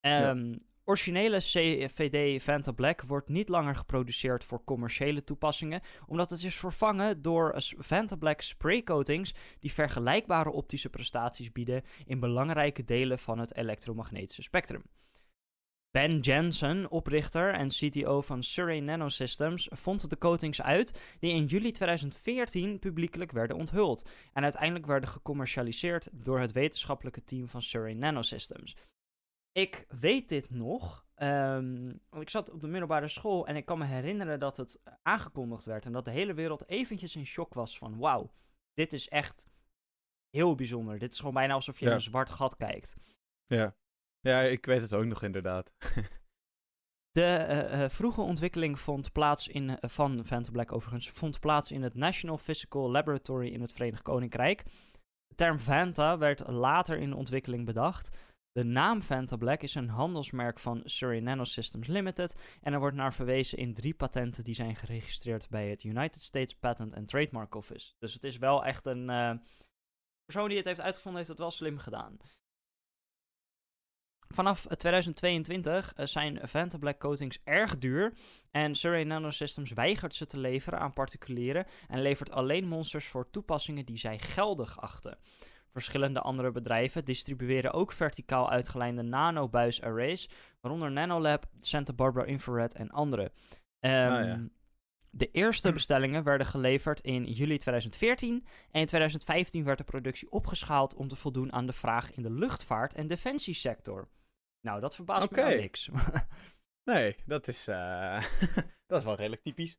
[0.00, 6.56] Ehm, Originele CVD Vanta Black wordt niet langer geproduceerd voor commerciële toepassingen, omdat het is
[6.56, 13.38] vervangen door Vanta Black spray coatings die vergelijkbare optische prestaties bieden in belangrijke delen van
[13.38, 14.82] het elektromagnetische spectrum.
[15.90, 21.70] Ben Jensen, oprichter en CTO van Surrey Nanosystems, vond de coatings uit die in juli
[21.72, 28.76] 2014 publiekelijk werden onthuld en uiteindelijk werden gecommercialiseerd door het wetenschappelijke team van Surrey Nanosystems.
[29.60, 31.06] Ik weet dit nog.
[31.14, 34.80] ehm, want ik zat op de middelbare school en ik kan me herinneren dat het
[35.02, 38.32] aangekondigd werd en dat de hele wereld eventjes in shock was van wauw,
[38.74, 39.46] dit is echt
[40.30, 40.98] heel bijzonder.
[40.98, 41.96] Dit is gewoon bijna alsof je in Ja.
[41.96, 42.94] een zwart gat kijkt.
[43.44, 43.76] Ja.
[44.20, 45.72] Ja, ik weet het ook nog inderdaad.
[47.10, 51.72] De eh, eh, vroege ontwikkeling vond plaats in, eh, van Phantom Black overigens, vond plaats
[51.72, 54.64] in het National Physical Laboratory in het Verenigd Koninkrijk.
[55.26, 58.16] De term Vanta werd later in de ontwikkeling bedacht.
[58.52, 63.14] De naam Vanta Black is een handelsmerk van Surrey Nanosystems Limited en er wordt naar
[63.14, 67.92] verwezen in drie patenten die zijn geregistreerd bij het United States Patent and Trademark Office.
[67.98, 69.32] Dus het is wel echt een eh,
[70.24, 72.16] persoon die het heeft uitgevonden, heeft het wel slim gedaan.
[74.28, 78.12] Vanaf eh, 2022 eh, zijn Vanta Black coatings erg duur
[78.50, 83.86] en Surrey Nanosystems weigert ze te leveren aan particulieren en levert alleen monsters voor toepassingen
[83.86, 85.18] die zij geldig achten.
[85.72, 90.28] Verschillende andere bedrijven distribueren ook verticaal uitgelijnde nanobuis-arrays,
[90.60, 93.32] waaronder Nanolab, Santa Barbara Infrared en andere.
[93.80, 94.40] Ehm, Ah, ja.
[95.12, 100.94] De eerste bestellingen werden geleverd in juli 2014 en in 2015 werd de productie opgeschaald
[100.94, 104.08] om te voldoen aan de vraag in de luchtvaart- en defensiesector.
[104.60, 105.88] Nou, dat verbaast me nou niks.
[106.84, 108.22] Nee, dat is, eh,
[108.86, 109.76] dat is wel redelijk typisch.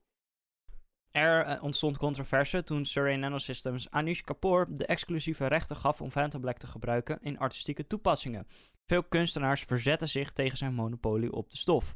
[1.12, 6.42] Er eh, ontstond controverse toen Surrey Nanosystems Anish Kapoor de exclusieve rechten gaf om Phantom
[6.42, 8.48] Black te gebruiken in artistieke toepassingen.
[8.86, 11.94] Veel kunstenaars verzetten zich tegen zijn monopolie op de stof.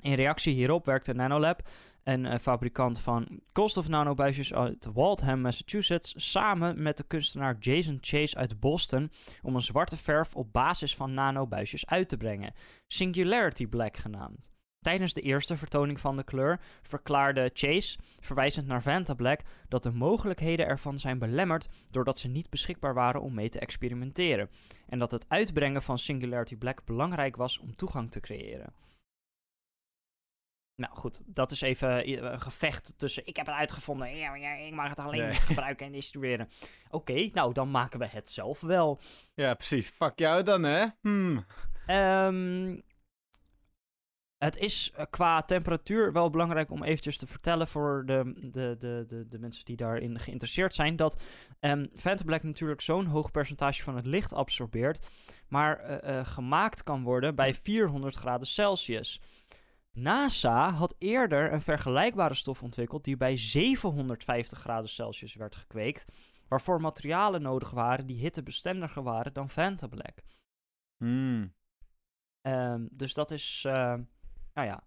[0.00, 1.68] In reactie hierop werkte Nanolab,
[2.02, 8.36] een eh, fabrikant van koolstof nanobuisjes uit Waltham, Massachusetts, samen met de kunstenaar Jason Chase
[8.36, 9.10] uit Boston
[9.42, 12.54] om een zwarte verf op basis van nanobuisjes uit te brengen,
[12.86, 14.50] Singularity Black genaamd.
[14.80, 19.90] Tijdens de eerste vertoning van de kleur verklaarde Chase, verwijzend naar Vanta Black, dat de
[19.92, 24.50] mogelijkheden ervan zijn belemmerd doordat ze niet beschikbaar waren om mee te experimenteren.
[24.88, 28.72] En dat het uitbrengen van Singularity Black belangrijk was om toegang te creëren.
[30.74, 34.08] Nou goed, dat is even i- een gevecht tussen ik heb het uitgevonden,
[34.66, 35.34] ik mag het alleen Nee.
[35.50, 36.48] gebruiken en distribueren.
[36.90, 39.00] Oké, nou dan maken we het zelf wel.
[39.34, 39.88] Ja, precies.
[39.88, 40.86] Fuck jou dan, hè?
[41.00, 41.44] Hmm.
[41.86, 42.78] Ehm,
[44.40, 49.04] het is eh, qua temperatuur wel belangrijk om eventjes te vertellen voor de, de, de,
[49.08, 50.96] de, de mensen die daarin geïnteresseerd zijn.
[50.96, 51.20] Dat
[51.96, 55.06] Phantom Black natuurlijk zo'n hoog percentage van het licht absorbeert.
[55.48, 59.20] Maar eh, eh, gemaakt kan worden bij 400 graden Celsius.
[59.92, 66.04] NASA had eerder een vergelijkbare stof ontwikkeld die bij 750 graden Celsius werd gekweekt.
[66.48, 70.22] Waarvoor materialen nodig waren die hittebestendiger waren dan Phantom Black.
[70.96, 71.54] Hmm.
[72.40, 73.66] Ehm, dus dat is,
[74.60, 74.84] nou ja,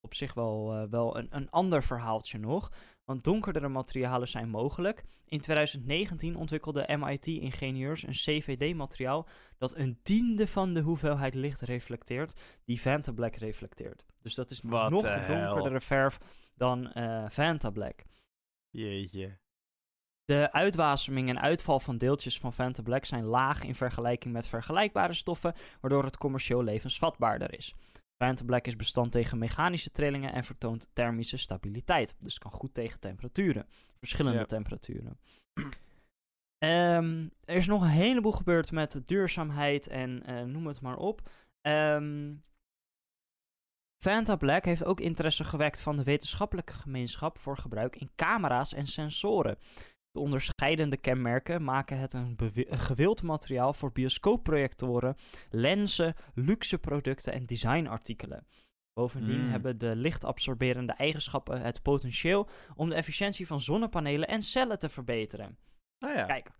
[0.00, 2.72] op zich wel, eh, wel een, een ander verhaaltje nog.
[3.04, 5.04] Want donkerdere materialen zijn mogelijk.
[5.24, 12.80] In 2019 ontwikkelde MIT-ingenieurs een CVD-materiaal dat een tiende van de hoeveelheid licht reflecteert die
[12.80, 14.04] Vanta Black reflecteert.
[14.22, 16.18] Dus dat is nog donkerdere verf
[16.54, 18.02] dan eh Vanta Black.
[18.70, 19.38] Jeetje.
[20.24, 25.12] De uitwaseming en uitval van deeltjes van Vanta Black zijn laag in vergelijking met vergelijkbare
[25.14, 27.74] stoffen, waardoor het commercieel levensvatbaarder is.
[28.18, 32.14] Vanta Black is bestand tegen mechanische trillingen en vertoont thermische stabiliteit.
[32.18, 33.66] Dus het kan goed tegen temperaturen.
[33.98, 34.44] Verschillende Ja.
[34.44, 35.18] temperaturen.
[36.58, 41.30] Ehm, er is nog een heleboel gebeurd met duurzaamheid en eh, noem het maar op.
[41.60, 42.34] Ehm
[44.04, 48.86] Vanta Black heeft ook interesse gewekt van de wetenschappelijke gemeenschap voor gebruik in camera's en
[48.86, 49.58] sensoren.
[50.18, 52.36] De onderscheidende kenmerken maken het een,
[52.68, 55.16] gewild materiaal voor bioscoopprojectoren,
[55.50, 58.46] lenzen, luxe producten en designartikelen.
[58.92, 59.50] Bovendien Mm.
[59.50, 65.58] hebben de lichtabsorberende eigenschappen het potentieel om de efficiëntie van zonnepanelen en cellen te verbeteren.
[65.98, 66.50] Nou ja, Kijk,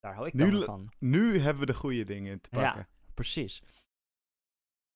[0.00, 0.92] daar hou ik Nu van.
[0.98, 2.62] nu hebben we de goede dingen te Ja.
[2.62, 2.88] pakken.
[3.14, 3.62] Precies.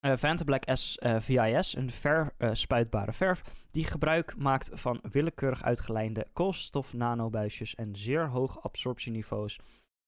[0.07, 6.93] Uh, Vantablack S uh, VIS, een verspuitbare verf, die gebruik maakt van willekeurig uitgelijnde koolstof
[6.93, 9.59] nanobuisjes en zeer hoog absorptieniveaus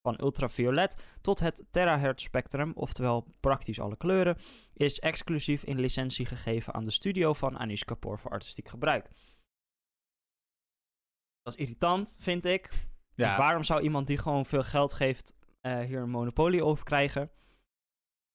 [0.03, 4.37] van ultraviolet tot het terahertz spectrum, oftewel praktisch alle kleuren,
[4.75, 9.09] is exclusief in licentie gegeven aan de studio van Anish Kapoor voor artistiek gebruik.
[11.43, 12.69] Dat is irritant, vind ik.
[13.15, 13.37] Ja.
[13.37, 17.31] waarom zou iemand die gewoon veel geld geeft uh, hier een monopolie over krijgen?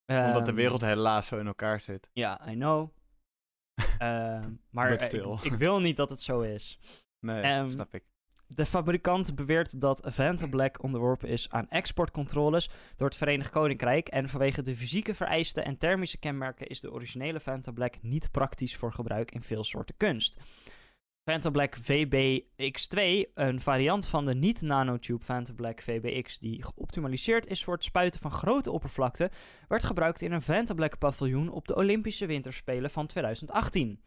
[0.07, 2.09] Omdat de ehm, wereld helaas zo in elkaar zit.
[2.13, 2.89] Ja, I know.
[4.01, 4.39] uh,
[4.69, 5.01] maar ik,
[5.41, 6.79] ik, wil niet dat het zo is.
[7.19, 8.03] Nee, um, snap ik.
[8.47, 14.61] De fabrikant beweert dat Vantablack onderworpen is aan exportcontroles door het Verenigd Koninkrijk en vanwege
[14.61, 19.41] de fysieke vereisten en thermische kenmerken is de originele Vantablack niet praktisch voor gebruik in
[19.41, 20.39] veel soorten kunst.
[21.29, 22.99] Vantablack VBX2,
[23.33, 28.71] een variant van de niet-nanotube Vantablack VBX die geoptimaliseerd is voor het spuiten van grote
[28.71, 29.31] oppervlakte,
[29.67, 33.99] werd gebruikt in een Vantablack paviljoen op de Olympische Winterspelen van 2018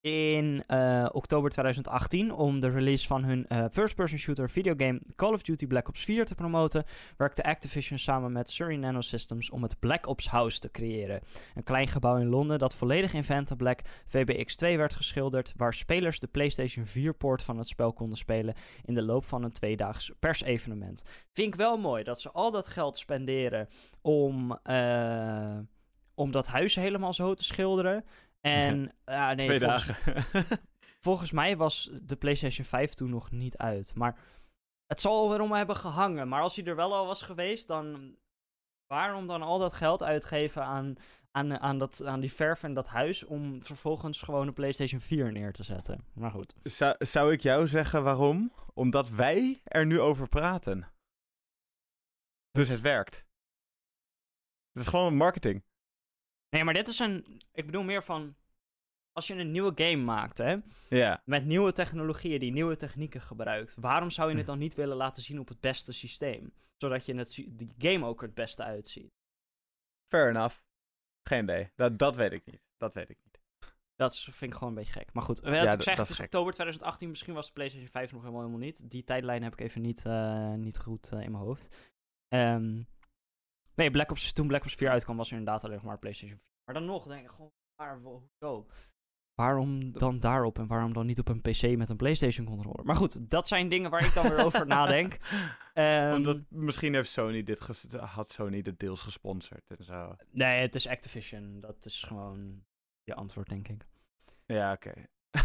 [0.00, 5.42] in uh, oktober 2018 om de release van hun uh, first-person shooter videogame Call of
[5.42, 6.84] Duty Black Ops 4 te promoten,
[7.16, 11.20] werkte Activision samen met Surrey Nanosystems om het Black Ops House te creëren.
[11.54, 16.26] Een klein gebouw in Londen dat volledig in Vantablack VBX2 werd geschilderd, waar spelers de
[16.26, 21.02] PlayStation 4-poort van het spel konden spelen in de loop van een tweedaags persevenement.
[21.32, 23.68] Vind ik wel mooi dat ze al dat geld spenderen
[24.00, 25.58] om, uh,
[26.14, 28.04] om dat huis helemaal zo te schilderen.
[28.40, 30.44] En ja, nee, Twee volgens, dagen.
[31.08, 33.94] volgens mij was de PlayStation 5 toen nog niet uit.
[33.94, 34.18] Maar
[34.86, 36.28] het zal erom hebben gehangen.
[36.28, 38.16] Maar als hij er wel al was geweest, dan
[38.86, 40.94] waarom dan al dat geld uitgeven aan,
[41.30, 45.32] aan, aan, dat, aan die verf en dat huis om vervolgens gewoon een PlayStation 4
[45.32, 46.04] neer te zetten?
[46.12, 46.54] Maar goed.
[46.62, 48.52] Zou, zou ik jou zeggen waarom?
[48.74, 50.88] Omdat wij er nu over praten.
[52.50, 53.26] Dus het werkt.
[54.72, 55.64] Het is gewoon marketing.
[56.50, 57.42] Nee, maar dit is een.
[57.52, 58.36] Ik bedoel meer van.
[59.12, 60.56] Als je een nieuwe game maakt, hè?
[60.88, 61.22] Ja.
[61.24, 63.74] Met nieuwe technologieën die nieuwe technieken gebruikt.
[63.80, 66.52] Waarom zou je het dan niet willen laten zien op het beste systeem?
[66.76, 69.12] Zodat je het, die game ook er het beste uitziet.
[70.12, 70.56] Fair enough.
[71.28, 71.70] Geen idee.
[71.76, 72.60] Dat, dat weet ik niet.
[72.76, 73.40] Dat weet ik niet.
[73.96, 75.12] Dat vind ik gewoon een beetje gek.
[75.12, 77.08] Maar goed, ja, ik zeg, het is oktober 2018.
[77.08, 78.90] Misschien was de PlayStation 5 nog helemaal, helemaal niet.
[78.90, 81.76] Die tijdlijn heb ik even niet, uh, niet goed uh, in mijn hoofd.
[82.28, 82.86] Um,
[83.78, 86.38] Nee, Black Ops, toen Black Ops 4 uitkwam, was er inderdaad alleen nog maar PlayStation
[86.38, 86.48] 4.
[86.64, 88.66] Maar dan nog, denk ik gewoon, waar, hoezo?
[89.34, 92.84] Waarom dan daarop en waarom dan niet op een PC met een PlayStation controller?
[92.84, 95.18] Maar goed, dat zijn dingen waar ik dan weer over nadenk.
[95.74, 100.16] Um, Omdat misschien heeft Sony dit had Sony dit deels gesponsord en zo.
[100.30, 101.60] Nee, het is Activision.
[101.60, 102.64] Dat is gewoon
[103.02, 103.86] je antwoord, denk ik.
[104.46, 104.92] Ja, oké.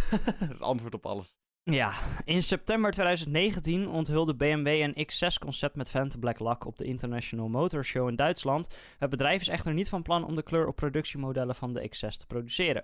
[0.54, 1.36] het antwoord op alles.
[1.64, 7.50] Ja, in september 2019 onthulde BMW een X6-concept met Phantom Black Lak op de International
[7.50, 8.76] Motor Show in Duitsland.
[8.98, 12.08] Het bedrijf is echter niet van plan om de kleur op productiemodellen van de X6
[12.08, 12.84] te produceren.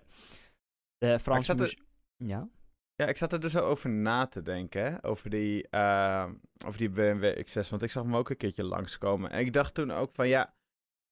[0.98, 1.54] De Franse...
[1.54, 1.78] Er...
[2.15, 2.50] Ja?
[2.96, 5.04] Ja, ik zat er dus over na te denken, hè?
[5.06, 6.26] Over, die, uh,
[6.65, 9.32] over die BMW X6, want ik zag hem ook een keertje langskomen.
[9.32, 10.54] En ik dacht toen ook van, ja,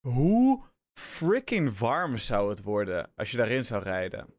[0.07, 0.63] hoe
[0.99, 4.33] freaking warm zou het worden als je daarin zou rijden?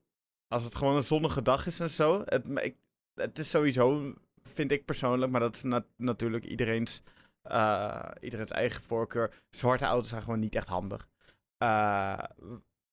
[0.46, 2.22] Als het gewoon een zonnige dag is en zo.
[2.24, 2.76] Het, ik,
[3.18, 7.02] het is sowieso, vind ik persoonlijk, maar dat is natuurlijk iedereen's,
[7.44, 9.42] uh, iedereen's eigen voorkeur.
[9.50, 11.08] Zwarte auto's zijn gewoon niet echt handig.
[11.62, 12.18] Uh,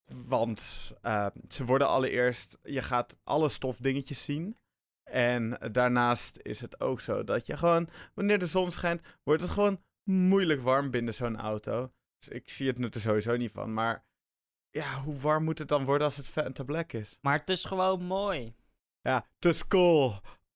[0.06, 4.58] want uh, ze worden allereerst, je gaat alle stofdingetjes zien.
[5.04, 9.52] En daarnaast is het ook zo dat je gewoon, wanneer de zon schijnt, wordt het
[9.52, 11.92] gewoon moeilijk warm binnen zo'n auto.
[12.20, 13.74] Dus ik zie het er sowieso niet van.
[13.74, 14.06] Maar
[14.70, 17.18] ja, hoe warm moet het dan worden als het vet en black is?
[17.22, 18.56] Maar het is gewoon mooi.
[19.06, 20.14] Ja, het is cool.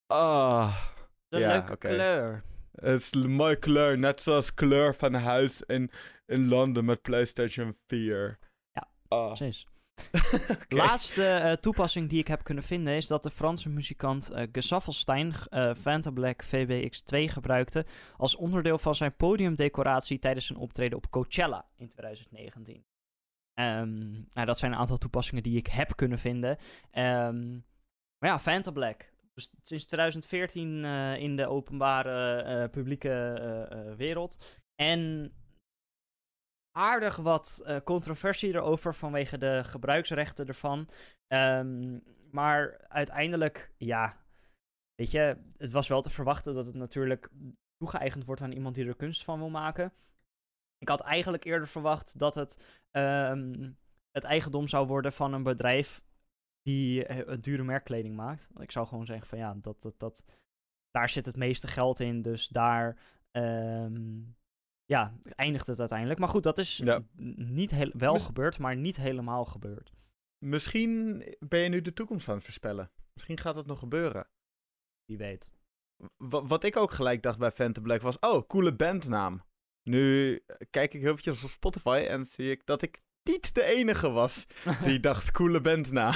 [0.08, 0.76] Ah.
[1.28, 2.44] De ja, leuke kleur.
[2.72, 5.92] Het is een mooie kleur, net zoals kleur van huis in,
[6.26, 8.40] in Londen met PlayStation 4.
[8.72, 9.28] Ja, ah.
[9.28, 9.66] precies.
[10.52, 10.66] okay.
[10.68, 15.34] Laatste uh, toepassing die ik heb kunnen vinden is dat de Franse muzikant uh, Gesaffelstein
[15.50, 17.86] uh, Fanta Black VBX2 gebruikte
[18.18, 22.76] als onderdeel van zijn podiumdecoratie tijdens zijn optreden op Coachella in 2019.
[22.76, 22.84] Um,
[23.54, 26.58] ehm, nou, dat zijn een aantal toepassingen die ik heb kunnen vinden.
[26.94, 27.68] Um,
[28.20, 29.12] maar ja, Phantom Black.
[29.34, 33.40] Dus sinds 2014 uh, in de openbare uh, publieke
[33.72, 34.38] uh, wereld.
[34.76, 35.34] En
[36.72, 40.90] aardig wat controversie erover vanwege de gebruiksrechten ervan.
[41.34, 44.24] Um, maar uiteindelijk, ja,
[44.96, 47.30] weet je, het was wel te verwachten dat het natuurlijk
[47.78, 49.94] toegeëigend wordt aan iemand die er kunst van wil maken.
[50.78, 53.78] Ik had eigenlijk eerder verwacht dat het um,
[54.12, 56.02] het eigendom zou worden van een bedrijf
[56.62, 58.48] die uh, dure merkkleding maakt.
[58.58, 60.24] Ik zou gewoon zeggen van ja, dat, dat, dat,
[60.92, 62.22] daar zit het meeste geld in.
[62.22, 62.98] Dus daar,
[63.32, 64.36] um,
[64.86, 66.20] ja, eindigt het uiteindelijk.
[66.20, 67.04] Maar goed, dat is Ja.
[67.36, 69.92] niet heel, wel gebeurd, maar niet helemaal gebeurd.
[70.46, 72.92] Misschien ben je nu de toekomst aan het voorspellen.
[73.14, 74.28] Misschien gaat dat nog gebeuren.
[75.06, 75.54] Wie weet.
[76.18, 79.42] Wa- wat ik ook gelijk dacht bij Phantom Black was, oh, coole bandnaam.
[79.84, 83.64] Nu eh, kijk ik heel eventjes op Spotify en zie ik dat ik niet de
[83.64, 84.46] enige was
[84.84, 86.14] die dacht, coole bandnaam.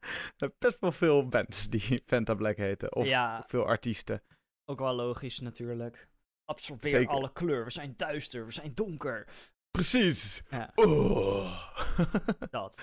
[0.58, 2.94] Best wel veel bands die Phantom Black heten.
[2.94, 4.22] Of ja, veel artiesten.
[4.64, 6.08] ook wel logisch natuurlijk.
[6.44, 7.08] Absorbeer Zeker.
[7.14, 7.64] alle kleur.
[7.64, 9.28] We zijn duister, we zijn donker.
[9.70, 10.42] Precies.
[10.50, 11.72] Ja, Oh.
[12.50, 12.80] dat.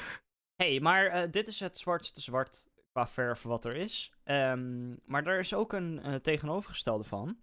[0.56, 4.14] hey, maar eh, dit is het zwartste zwart qua verf wat er is.
[4.24, 7.40] Ehm, maar er is ook een eh, tegenovergestelde van.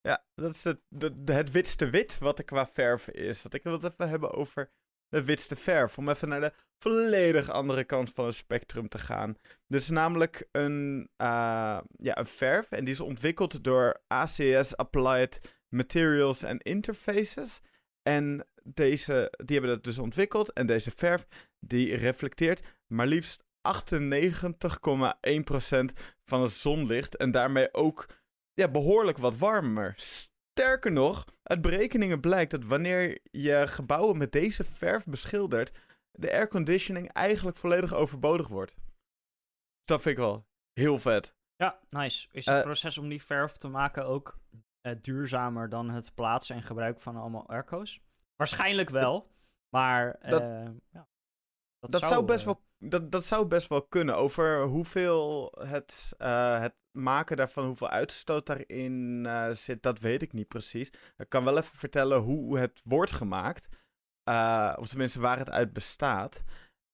[0.00, 0.80] ja, dat is het,
[1.24, 3.42] het witste wit wat er qua verf is.
[3.42, 4.72] Dat ik wil het even hebben over
[5.12, 5.98] de witste verf.
[5.98, 9.36] Om even naar de volledig andere kant van het spectrum te gaan.
[9.66, 15.56] Dit is namelijk een, eh, ja, een verf en die is ontwikkeld door ACS Applied
[15.68, 17.60] Materials and Interfaces.
[18.02, 20.52] En deze, die hebben dat dus ontwikkeld.
[20.52, 21.26] En deze verf
[21.58, 25.92] die reflecteert maar liefst 98,1%
[26.24, 27.16] van het zonlicht.
[27.16, 28.06] En daarmee ook
[28.52, 29.94] ja, behoorlijk wat warmer.
[30.56, 35.78] Sterker nog, uit berekeningen blijkt dat wanneer je gebouwen met deze verf beschildert,
[36.10, 38.76] de airconditioning eigenlijk volledig overbodig wordt.
[39.84, 41.34] Dat vind ik wel heel vet.
[41.56, 42.28] Ja, nice.
[42.32, 44.38] Is het Eh, proces om die verf te maken ook
[44.80, 48.00] eh, duurzamer dan het plaatsen en gebruiken van allemaal airco's?
[48.36, 49.30] Waarschijnlijk wel,
[49.68, 51.08] maar Dat- eh, ja,
[51.78, 54.16] Dat zou, best wel, dat, dat zou best wel kunnen.
[54.16, 60.32] Over hoeveel het, eh, het maken daarvan, hoeveel uitstoot daarin eh, zit, dat weet ik
[60.32, 60.90] niet precies.
[61.16, 63.68] Ik kan wel even vertellen hoe het wordt gemaakt.
[64.24, 66.42] Eh, of tenminste waar het uit bestaat.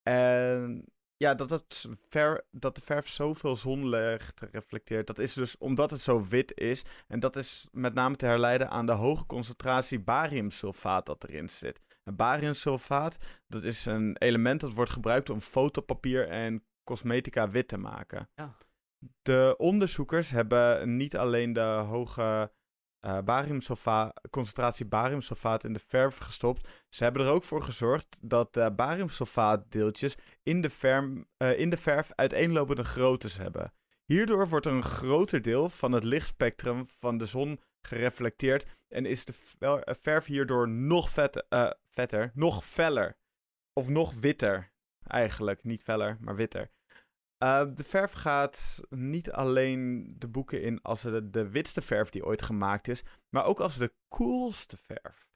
[0.02, 0.84] En
[1.16, 6.00] ja, dat, het ver, dat de verf zoveel zonlicht reflecteert, dat is dus omdat het
[6.00, 6.84] zo wit is.
[7.06, 11.80] En dat is met name te herleiden aan de hoge concentratie bariumsulfaat dat erin zit.
[12.12, 18.28] Bariumsulfaat, dat is een element dat wordt gebruikt om fotopapier en cosmetica wit te maken.
[18.34, 18.56] Ja.
[19.22, 22.50] De onderzoekers hebben niet alleen de hoge
[23.00, 26.68] eh bariumsulfa- concentratie bariumsulfaat in de verf gestopt.
[26.88, 31.04] Ze hebben er ook voor gezorgd dat de bariumsulfaatdeeltjes in de, verf,
[31.36, 33.72] eh, in de verf uiteenlopende groottes hebben.
[34.04, 39.34] Hierdoor wordt een groter deel van het lichtspectrum van de zon gereflecteerd en is de
[39.58, 43.16] eh, verf hierdoor nog vet, eh, vetter, nog feller.
[43.72, 44.72] Of nog witter,
[45.06, 45.64] eigenlijk.
[45.64, 46.70] Niet feller, maar witter.
[47.38, 52.24] Eh, de verf gaat niet alleen de boeken in als de, de witste verf die
[52.24, 55.30] ooit gemaakt is, maar ook als de coolste verf.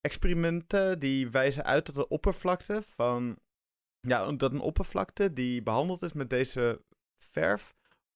[0.00, 3.38] Experimenten die wijzen uit dat de oppervlakte van.
[4.00, 6.84] Ja, dat een oppervlakte die behandeld is met deze
[7.18, 7.74] verf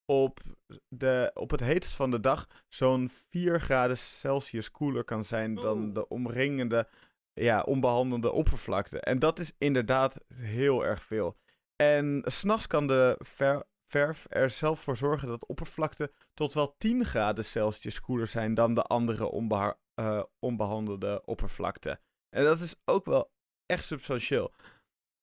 [0.09, 0.39] op,
[0.87, 5.93] de, op het heetst van de dag zo'n 4 graden Celsius koeler kan zijn dan
[5.93, 6.87] de omringende,
[7.33, 8.99] ja, onbehandelde oppervlakte.
[8.99, 11.37] En dat is inderdaad heel erg veel.
[11.75, 17.05] En s'nachts kan de ver- verf er zelf voor zorgen dat oppervlakte tot wel 10
[17.05, 21.99] graden Celsius koeler zijn dan de andere onbeha- eh, onbehandelde oppervlakte.
[22.29, 23.31] En dat is ook wel
[23.65, 24.53] echt substantieel.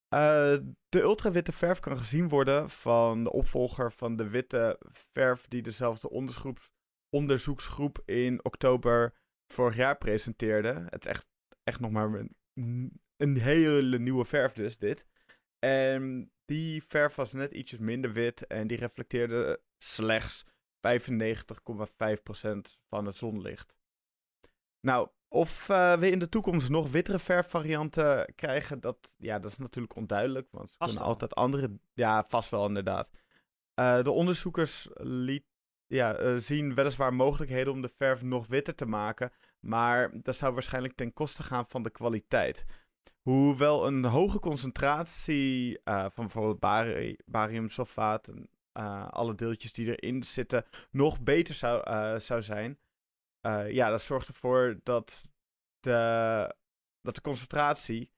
[0.09, 0.57] Eh,
[0.89, 4.81] de ultrawitte verf kan gezien worden van de opvolger van de witte
[5.13, 6.11] verf die dezelfde
[7.11, 9.15] onderzoeksgroep, in oktober
[9.53, 10.87] vorig jaar presenteerde.
[10.89, 11.27] Het is echt,
[11.63, 15.07] echt nog maar een, een hele nieuwe verf dus, dit.
[15.59, 20.51] En die verf was net ietsjes minder wit en die reflecteerde slechts 95,5%
[22.89, 23.75] van het zonlicht.
[24.81, 29.59] Nou, of eh, we in de toekomst nog wittere verfvarianten krijgen, dat, ja, dat is
[29.59, 30.49] natuurlijk onduidelijk.
[30.51, 31.79] Want ze kunnen altijd andere...
[31.95, 33.11] Ja, vast wel inderdaad.
[33.75, 35.45] Eh, de onderzoekers liet,
[35.87, 39.33] ja, eh, zien weliswaar mogelijkheden om de verf nog witter te maken.
[39.61, 42.65] Maar dat zou waarschijnlijk ten koste gaan van de kwaliteit.
[43.23, 48.49] Hoewel een hoge concentratie van bijvoorbeeld bari bariumsulfaat en
[49.11, 51.83] alle deeltjes die erin zitten nog beter zou,
[52.21, 52.79] zou zijn.
[53.47, 55.31] Eh, ja, dat zorgt ervoor dat
[55.81, 56.55] de,
[57.01, 58.13] dat de concentratie,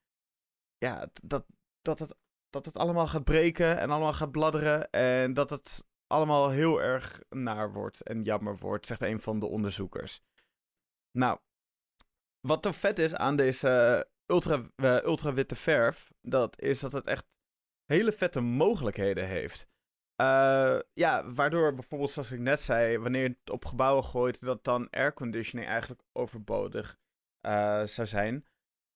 [0.77, 1.47] ja, dat,
[1.83, 2.17] dat, het,
[2.51, 7.23] dat het allemaal gaat breken en allemaal gaat bladderen en dat het allemaal heel erg
[7.29, 10.21] naar wordt en jammer wordt, zegt een van de onderzoekers.
[11.11, 11.39] Nou,
[12.41, 17.27] wat toch vet is aan deze ultra, eh, ultrawitte verf, dat is dat het echt
[17.85, 19.69] hele vette mogelijkheden heeft.
[20.21, 24.65] Eh, ja, waardoor bijvoorbeeld, zoals ik net zei, wanneer je het op gebouwen gooit, dat
[24.65, 26.99] dan airconditioning eigenlijk overbodig
[27.41, 28.45] eh, zou zijn.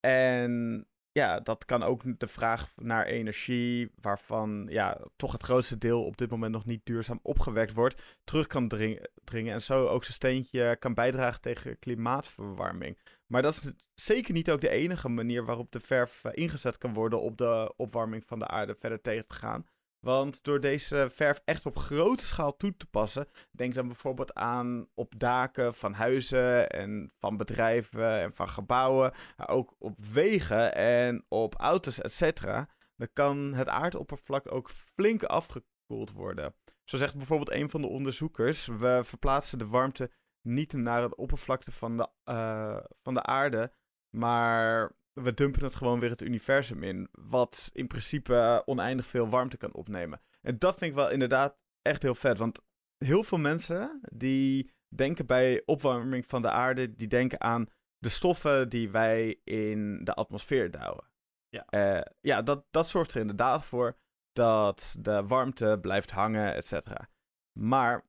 [0.01, 6.05] En ja, dat kan ook de vraag naar energie, waarvan ja, toch het grootste deel
[6.05, 10.03] op dit moment nog niet duurzaam opgewekt wordt, terug kan dringen, dringen en zo ook
[10.03, 12.99] zijn steentje kan bijdragen tegen klimaatverwarming.
[13.27, 16.95] Maar dat is zeker niet ook de enige manier waarop de verf eh, ingezet kan
[16.95, 19.66] worden op de opwarming van de aarde verder tegen te gaan.
[20.05, 24.89] Want door deze verf echt op grote schaal toe te passen, denk dan bijvoorbeeld aan
[24.95, 31.25] op daken van huizen en van bedrijven en van gebouwen, maar ook op wegen en
[31.29, 32.43] op auto's, etc.
[32.97, 36.55] Dan kan het aardoppervlak ook flink afgekoeld worden.
[36.85, 41.73] Zo zegt bijvoorbeeld een van de onderzoekers: we verplaatsen de warmte niet naar het oppervlakte
[41.73, 43.73] van de, uh, van de aarde,
[44.11, 47.09] maar we dumpen het gewoon weer het universum in.
[47.13, 50.21] Wat in principe oneindig veel warmte kan opnemen.
[50.41, 52.39] En dat vind ik wel inderdaad echt heel vet.
[52.39, 52.61] Want
[52.97, 57.67] heel veel mensen die denken bij opwarming van de aarde, die denken aan
[57.99, 61.11] de stoffen die wij in de atmosfeer douwen.
[61.49, 63.99] Ja, uh, ja dat, dat zorgt er inderdaad voor
[64.33, 67.09] dat de warmte blijft hangen, et cetera.
[67.59, 68.07] Maar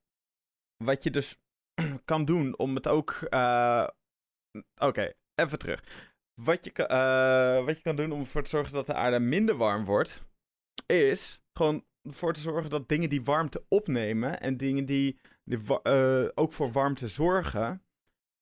[0.83, 1.37] wat je dus
[2.05, 3.27] kan doen om het ook.
[3.29, 3.87] Uh,
[4.75, 6.11] Oké, even terug.
[6.33, 9.19] Wat je, kan, uh, wat je kan doen om ervoor te zorgen dat de aarde
[9.19, 10.23] minder warm wordt,
[10.85, 16.25] is gewoon ervoor te zorgen dat dingen die warmte opnemen en dingen die, die uh,
[16.33, 17.83] ook voor warmte zorgen,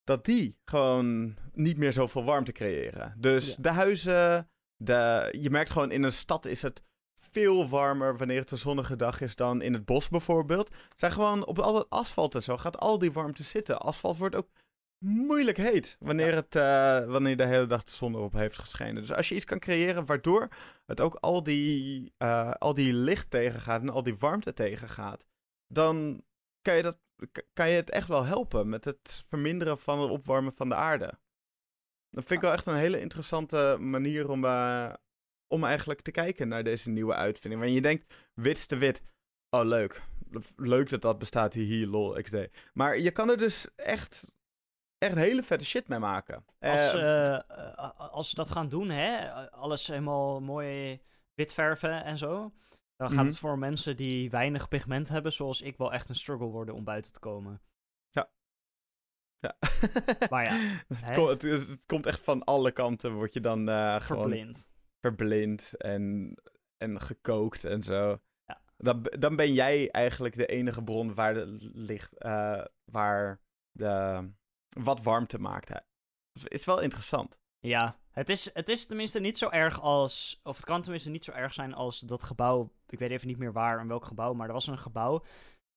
[0.03, 3.15] dat die gewoon niet meer zoveel warmte creëren.
[3.17, 6.83] Dus de huizen, de, je merkt gewoon in een stad is het
[7.31, 10.69] veel warmer wanneer het een zonnige dag is dan in het bos bijvoorbeeld.
[10.69, 13.79] Het zijn gewoon op al het asfalt en zo gaat al die warmte zitten.
[13.79, 14.49] Asfalt wordt ook
[15.01, 19.01] moeilijk heet wanneer, het, uh, wanneer de hele dag de zon erop heeft geschenen.
[19.01, 20.47] Dus als je iets kan creëren waardoor
[20.85, 25.25] het ook al die, uh, al die licht tegengaat en al die warmte tegengaat,
[25.67, 26.23] dan
[26.61, 26.97] kan je, dat,
[27.53, 31.19] kan je het echt wel helpen met het verminderen van het opwarmen van de aarde.
[32.09, 34.93] Dat vind ik wel echt een hele interessante manier om, uh,
[35.47, 37.61] om eigenlijk te kijken naar deze nieuwe uitvinding.
[37.61, 39.01] Wanneer je denkt, witste wit,
[39.49, 40.01] oh leuk.
[40.55, 42.35] Leuk dat dat bestaat hier, hier lol, XD.
[42.73, 44.31] Maar je kan er dus echt
[45.01, 46.45] echt hele vette shit mee maken.
[46.59, 47.39] Als, uh,
[47.97, 51.01] als ze dat gaan doen, hè, alles helemaal mooi
[51.33, 52.53] wit verven en zo,
[52.95, 53.25] dan gaat mhm.
[53.25, 56.83] het voor mensen die weinig pigment hebben, zoals ik, wel echt een struggle worden om
[56.83, 57.61] buiten te komen.
[58.09, 58.31] Ja.
[59.39, 59.55] Ja.
[60.29, 60.83] Maar ja.
[60.87, 64.69] het, komt, het, komt echt van alle kanten, word je dan uh, verblind.
[64.99, 66.33] Verblind en,
[66.77, 68.19] en gekookt en zo.
[68.45, 68.61] Ja.
[68.77, 72.13] Dan, dan ben jij eigenlijk de enige bron waar de licht,
[72.85, 73.41] waar
[73.71, 74.29] de
[74.79, 75.69] wat warmte maakt.
[75.69, 75.83] Het
[76.47, 77.39] is wel interessant.
[77.59, 80.39] Ja, het is, het is tenminste niet zo erg als.
[80.43, 82.71] Of het kan tenminste niet zo erg zijn als dat gebouw.
[82.87, 84.33] Ik weet even niet meer waar en welk gebouw.
[84.33, 85.23] Maar er was een gebouw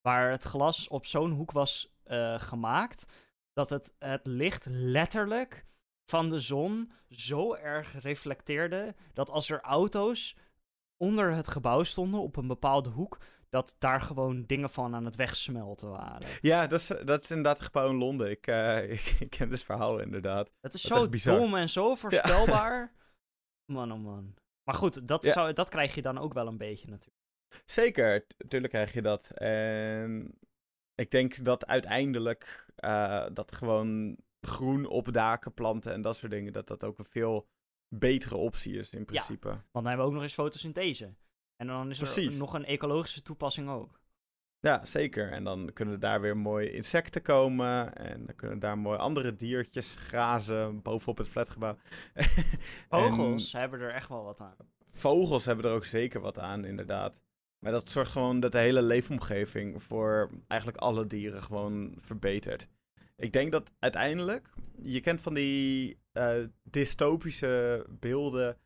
[0.01, 3.13] waar het glas op zo'n hoek was uh, gemaakt.
[3.53, 5.67] Dat het, het licht letterlijk
[6.11, 8.95] van de zon zo erg reflecteerde.
[9.13, 10.37] Dat als er auto's
[10.97, 13.19] onder het gebouw stonden op een bepaalde hoek
[13.55, 16.29] dat daar gewoon dingen van aan het wegsmelten waren.
[16.41, 18.31] Ja, dat is, dat is inderdaad een gebouw in Londen.
[18.31, 20.51] Ik, uh, ik, ken dit verhaal inderdaad.
[20.61, 22.93] Het is zo dom en zo voorspelbaar.
[23.73, 24.35] Man, oh man.
[24.65, 27.19] Maar goed, dat, zou, dat krijg je dan ook wel een beetje natuurlijk.
[27.65, 29.31] Zeker, natuurlijk krijg je dat.
[29.31, 30.39] En
[30.95, 36.53] ik denk dat uiteindelijk uh, dat gewoon groen op daken planten en dat soort dingen,
[36.53, 37.49] dat dat ook een veel
[37.89, 39.49] betere optie is in principe.
[39.49, 41.15] Ja, want dan hebben we ook nog eens fotosynthese.
[41.57, 44.01] En dan is er nog een ecologische toepassing ook.
[44.65, 45.33] Ja, zeker.
[45.33, 47.97] En dan kunnen daar weer mooie insecten komen.
[47.97, 51.77] En dan kunnen daar mooi andere diertjes grazen bovenop het flatgebouw.
[52.89, 54.57] Vogels hebben er echt wel wat aan.
[54.91, 57.15] Vogels hebben er ook zeker wat aan, inderdaad.
[57.59, 62.69] Maar dat zorgt gewoon dat de hele leefomgeving voor eigenlijk alle dieren gewoon verbetert.
[63.17, 64.49] Ik denk dat uiteindelijk,
[64.83, 68.59] je kent van die uh, dystopische beelden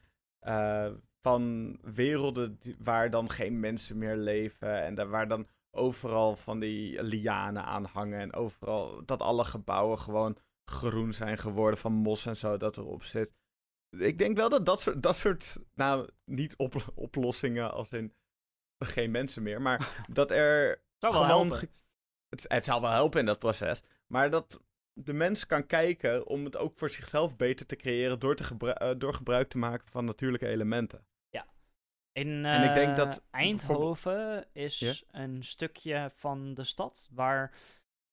[0.43, 0.87] uh,
[1.29, 4.83] van werelden waar dan geen mensen meer leven.
[4.83, 8.21] En daar, waar dan overal van die lianen aan hangen.
[8.21, 13.03] En overal dat alle gebouwen gewoon groen zijn geworden van mos en zo dat erop
[13.03, 13.31] zit.
[13.99, 18.15] Ik denk wel dat dat soort, dat soort nou, niet op, oplossingen als in
[18.79, 21.49] geen mensen meer, maar dat er zou wel gewoon...
[21.49, 21.71] Helpen.
[22.29, 24.61] Het, het zal wel helpen in dat proces, maar dat
[24.93, 28.73] de mens kan kijken om het ook voor zichzelf beter te creëren door, te gebru
[28.83, 31.07] uh, door gebruik te maken van natuurlijke elementen.
[32.19, 37.53] In en ik denk dat eh, Eindhoven is een stukje van de stad waar.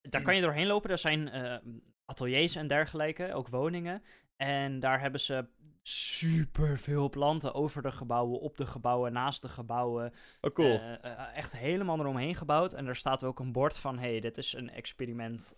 [0.00, 0.90] Daar kan je doorheen lopen.
[0.90, 1.56] Er zijn uh,
[2.04, 4.02] ateliers en dergelijke, ook woningen.
[4.36, 5.48] En daar hebben ze
[5.82, 10.12] super veel planten over de gebouwen, op de gebouwen, naast de gebouwen.
[10.40, 10.80] Oh, cool.
[10.80, 12.72] Uh, echt helemaal eromheen gebouwd.
[12.72, 15.54] En er staat ook een bord van: hey, dit is een experiment.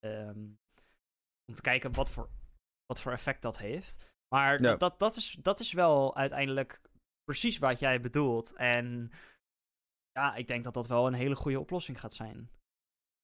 [0.00, 0.58] Um,
[1.48, 2.28] om te kijken wat voor,
[2.86, 4.14] wat voor effect dat heeft.
[4.34, 4.76] Maar Ja.
[4.76, 6.80] dat, dat, is, dat is wel uiteindelijk
[7.26, 8.52] precies wat jij bedoelt.
[8.52, 9.10] En
[10.12, 12.50] ja, ik denk dat dat wel een hele goede oplossing gaat zijn.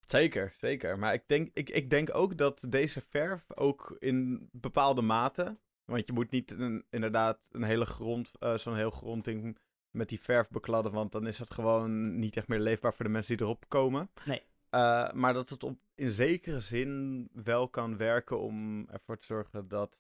[0.07, 0.99] Zeker, zeker.
[0.99, 5.59] Maar ik denk, ik, ik denk ook dat deze verf ook in bepaalde mate.
[5.85, 9.59] Want je moet niet een, inderdaad een hele grond, eh, zo'n heel grondding
[9.91, 10.93] met die verf bekladden.
[10.93, 14.11] Want dan is het gewoon niet echt meer leefbaar voor de mensen die erop komen.
[14.25, 14.43] Nee.
[14.71, 19.69] Eh, maar dat het op, in zekere zin wel kan werken om ervoor te zorgen
[19.69, 19.99] dat.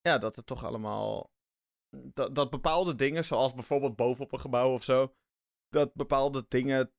[0.00, 1.30] Ja, dat het toch allemaal.
[2.14, 5.14] Dat, dat bepaalde dingen, zoals bijvoorbeeld bovenop een gebouw of zo.
[5.68, 6.92] Dat bepaalde dingen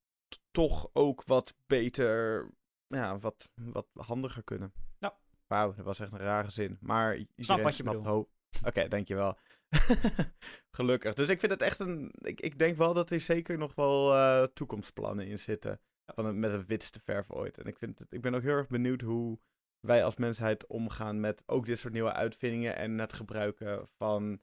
[0.52, 2.50] toch ook wat beter.
[2.88, 4.74] Ja, wat, wat handiger kunnen.
[5.00, 5.18] Ja.
[5.48, 6.78] Wauw, dat was echt een rare zin.
[6.82, 8.30] Maar Snap wat je bedoelt.
[8.64, 9.38] Oké, dankjewel.
[10.78, 11.14] Gelukkig.
[11.14, 12.12] Dus ik vind het echt een.
[12.22, 15.80] Ik, ik denk wel dat er zeker nog wel eh, toekomstplannen in zitten.
[16.06, 17.58] Van met het witste verf ooit.
[17.58, 19.40] En ik, vind het, ik ben ook heel erg benieuwd hoe
[19.80, 22.76] wij als mensheid omgaan met ook dit soort nieuwe uitvindingen.
[22.76, 24.42] En het gebruiken van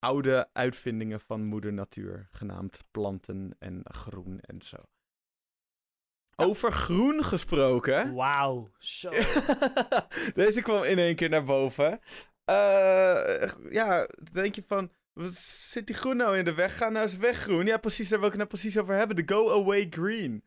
[0.00, 2.28] oude uitvindingen van moeder natuur.
[2.30, 4.76] Genaamd planten en groen en zo.
[6.36, 8.14] Over groen gesproken.
[8.14, 9.10] Wauw, zo.
[10.34, 12.00] Deze kwam in één keer naar boven.
[12.44, 16.76] Eh, ja, dan denk je van, wat zit die groen nou in de weg?
[16.76, 17.66] Ga nou eens weg groen.
[17.66, 19.16] Ja, precies, daar wil ik het nou precies over hebben.
[19.16, 20.44] De Go Away Green.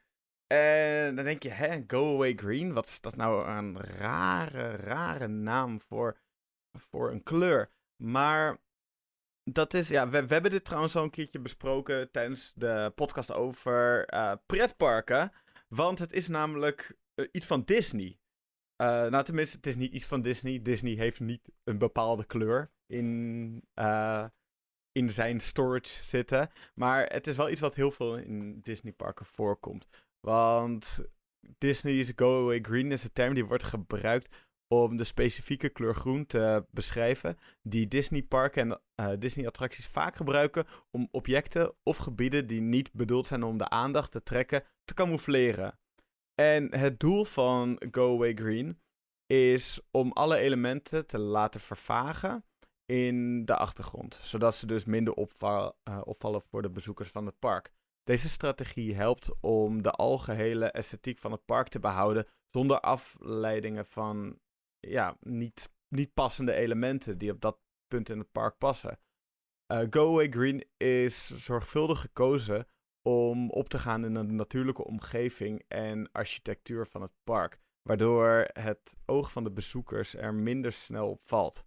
[0.48, 2.74] En dan denk je, hè, Go Away Green?
[2.74, 6.18] Wat is dat nou een rare, rare naam voor,
[6.72, 7.70] voor een kleur?
[7.96, 8.58] Maar
[9.44, 13.32] dat is, ja, we, we hebben dit trouwens al een keertje besproken tijdens de podcast
[13.32, 15.32] over eh, pretparken.
[15.68, 18.20] Want het is namelijk eh, iets van Disney.
[18.76, 20.62] Eh, nou, tenminste, het is niet iets van Disney.
[20.62, 23.64] Disney heeft niet een bepaalde kleur in,
[24.92, 26.50] in zijn storage zitten.
[26.74, 29.88] Maar het is wel iets wat heel veel in Disney-parken voorkomt.
[30.20, 31.06] Want
[31.58, 34.36] Disney's Go Away Green is een term die wordt gebruikt
[34.82, 37.38] om de specifieke kleur groen te beschrijven.
[37.62, 43.44] Die Disney-parken en eh, Disney-attracties vaak gebruiken om objecten of gebieden die niet bedoeld zijn
[43.44, 45.80] om de aandacht te trekken, te camoufleren.
[46.36, 48.80] En het doel van Go Away Green
[49.26, 52.46] is om alle elementen te laten vervagen
[52.86, 54.20] in de achtergrond.
[54.22, 55.70] Zodat ze dus minder eh,
[56.04, 57.72] opvallen voor de bezoekers van het park.
[58.04, 64.40] Deze strategie helpt om de algehele esthetiek van het park te behouden zonder afleidingen van
[64.90, 69.00] ja, niet, niet passende elementen die op dat punt in het park passen.
[69.66, 72.68] Eh, Go Away Green is zorgvuldig gekozen
[73.02, 78.96] om op te gaan in de natuurlijke omgeving en architectuur van het park, waardoor het
[79.06, 81.64] oog van de bezoekers er minder snel op valt.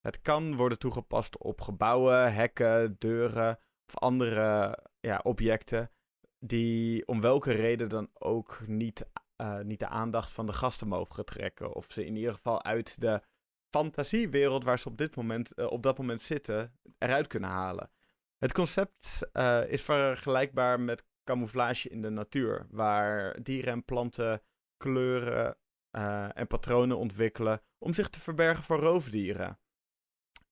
[0.00, 5.90] Het kan worden toegepast op gebouwen, hekken, deuren of andere ja, objecten
[6.38, 9.06] die om welke reden dan ook niet,
[9.40, 11.74] eh, niet de aandacht van de gasten mogen trekken.
[11.74, 13.22] Of ze in ieder geval uit de
[13.70, 17.90] fantasiewereld waar ze op, dit moment, eh, op dat moment zitten eruit kunnen halen.
[18.38, 24.42] Het concept eh, is vergelijkbaar met camouflage in de natuur, waar dieren en planten
[24.76, 25.56] kleuren
[26.34, 29.58] en patronen ontwikkelen om zich te verbergen voor roofdieren.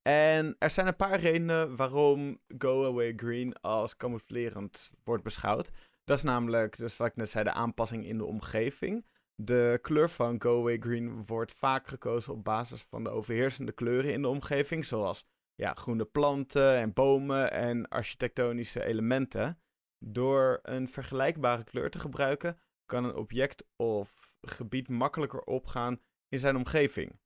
[0.03, 5.71] En er zijn een paar redenen waarom Go Away Green als camouflerend wordt beschouwd.
[6.09, 9.07] Dat is namelijk, dus wat ik net zei, de aanpassing in de omgeving.
[9.35, 14.13] De kleur van Go Away Green wordt vaak gekozen op basis van de overheersende kleuren
[14.13, 19.61] in de omgeving, zoals ja, groene planten en bomen en architectonische elementen.
[19.99, 26.57] Door een vergelijkbare kleur te gebruiken, kan een object of gebied makkelijker opgaan in zijn
[26.57, 27.21] omgeving.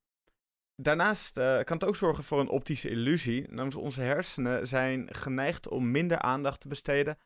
[0.74, 3.48] Daarnaast eh, kan het ook zorgen voor een optische illusie.
[3.48, 7.18] Namelijk onze hersenen zijn geneigd om minder aandacht te besteden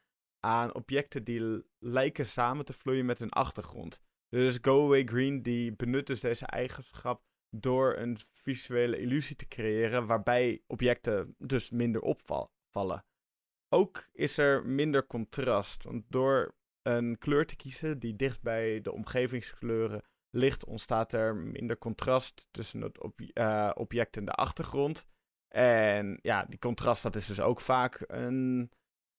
[0.46, 4.00] aan objecten die lijken samen te vloeien met hun achtergrond.
[4.28, 10.06] Dus Go Away Green die benut dus deze eigenschap door een visuele illusie te creëren
[10.06, 13.04] waarbij objecten dus minder opvallen.
[13.68, 18.92] Ook is er minder contrast, want door een kleur te kiezen die dicht bij de
[18.92, 22.98] omgevingskleuren ligt, ontstaat er minder contrast tussen het
[23.32, 25.06] eh, object en de achtergrond.
[25.48, 28.70] En ja, die contrast dat is dus ook vaak een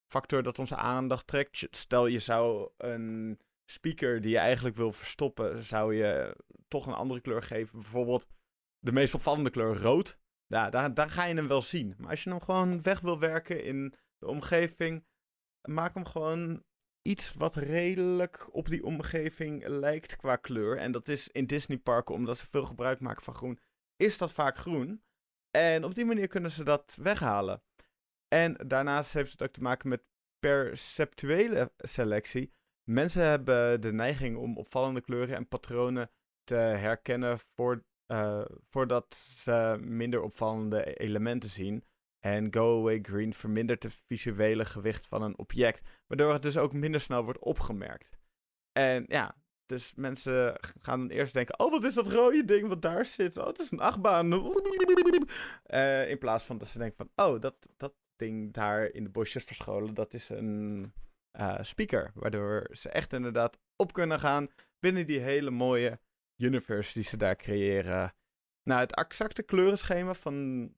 [0.08, 1.68] factor dat onze aandacht trekt.
[1.72, 6.36] Stel je zou een speaker die je eigenlijk wil verstoppen, zou je
[6.68, 7.80] toch een andere kleur geven.
[7.80, 8.26] Bijvoorbeeld
[8.80, 10.18] de meest opvallende kleur rood.
[10.46, 11.96] Ja, daar, daar ga je hem wel zien.
[11.98, 15.06] Maar als je hem gewoon weg wil werken in de omgeving,
[15.62, 16.64] maak hem gewoon
[17.02, 20.78] iets wat redelijk op die omgeving lijkt qua kleur.
[20.78, 23.60] En dat is in Disneyparken, omdat ze veel gebruik maken van groen,
[23.96, 25.04] is dat vaak groen.
[25.52, 27.62] En op die manier kunnen ze dat weghalen.
[28.28, 30.04] En daarnaast heeft het ook te maken met
[30.40, 32.52] perceptuele selectie.
[32.84, 36.12] Mensen hebben de neiging om opvallende kleuren en patronen
[36.44, 37.40] te herkennen
[38.08, 41.84] uh, voordat ze minder opvallende elementen zien.
[42.20, 46.74] En Go Away Green vermindert het visuele gewicht van een object, waardoor het dus ook
[46.74, 48.18] minder snel wordt opgemerkt.
[48.72, 52.82] En ja, dus mensen gaan dan eerst denken: oh, wat is dat rode ding wat
[52.82, 53.38] daar zit?
[53.38, 54.34] Oh, het is een achtbaan.
[54.34, 59.10] Uh, in plaats van dat ze denken: van, oh, dat, dat ding daar in de
[59.10, 60.94] bosjes verscholen, dat is een
[61.40, 62.12] uh, speaker.
[62.14, 64.48] Waardoor ze echt inderdaad op kunnen gaan
[64.80, 66.00] binnen die hele mooie
[66.38, 68.14] universe die ze daar creëren.
[68.64, 70.70] Nou, het exacte kleurenschema van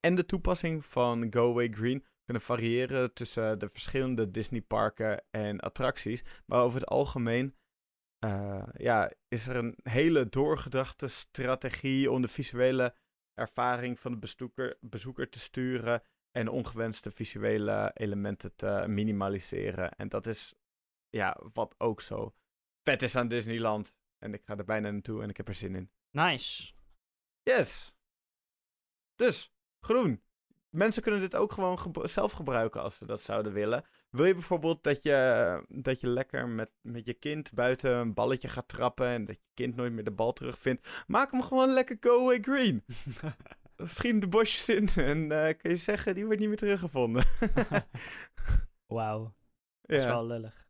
[0.00, 6.24] en de toepassing van Go Away Green kunnen variëren tussen de verschillende Disney-parken en attracties.
[6.46, 7.54] Maar over het algemeen
[8.24, 12.94] uh, ja, is er een hele doorgedachte strategie om de visuele
[13.34, 16.02] ervaring van de bezoeker, bezoeker te sturen
[16.36, 19.90] en ongewenste visuele elementen te minimaliseren.
[19.90, 20.54] En dat is
[21.08, 22.34] ja, wat ook zo
[22.82, 23.96] vet is aan Disneyland.
[24.18, 25.90] En ik ga er bijna naartoe en ik heb er zin in.
[26.10, 26.72] Nice.
[27.42, 27.94] Yes.
[29.14, 30.22] Dus, groen.
[30.68, 33.84] Mensen kunnen dit ook gewoon zelf gebruiken als ze dat zouden willen.
[34.10, 38.48] Wil je bijvoorbeeld dat je, dat je lekker met, met je kind buiten een balletje
[38.48, 41.04] gaat trappen en dat je kind nooit meer de bal terugvindt?
[41.06, 42.84] Maak hem gewoon lekker go away green.
[43.76, 47.24] Schiet de bosjes in en uh, kun je zeggen, die wordt niet meer teruggevonden.
[48.86, 49.34] Wauw.
[49.80, 50.64] Dat is wel lullig.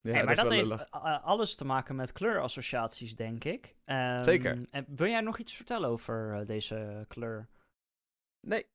[0.00, 0.90] Ja, hey, maar dat, heeft
[1.22, 3.74] alles te maken met kleurassociaties, denk ik.
[3.84, 4.66] Um, Zeker.
[4.70, 7.48] En wil jij nog iets vertellen over uh, deze kleur?
[8.40, 8.66] Nee.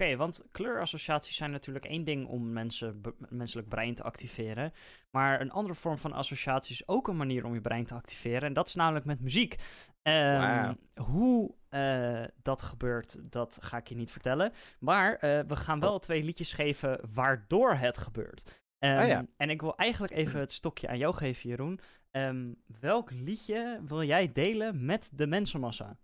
[0.00, 4.72] Oké, want kleurassociaties zijn natuurlijk één ding om mensen, menselijk brein te activeren.
[5.10, 8.42] Maar een andere vorm van associatie is ook een manier om je brein te activeren.
[8.42, 9.56] En dat is namelijk met muziek.
[10.02, 14.52] Um, Hoe uh, dat gebeurt, dat ga ik je niet vertellen.
[14.78, 16.00] Maar uh, we gaan wel oh.
[16.00, 18.62] twee liedjes geven waardoor het gebeurt.
[18.78, 19.26] Um, ja.
[19.36, 21.80] En ik wil eigenlijk even het stokje aan jou geven, Jeroen.
[22.10, 25.96] Um, welk liedje wil jij delen met de mensenmassa?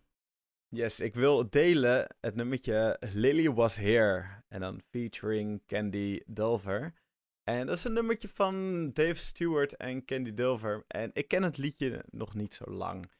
[0.74, 4.42] Yes, ik wil delen het nummertje Lily Was Here.
[4.48, 6.94] En dan featuring Candy Dulver.
[7.42, 10.84] En dat is een nummertje van Dave Stewart en Candy Dulver.
[10.86, 13.12] En ik ken het liedje nog niet zo lang.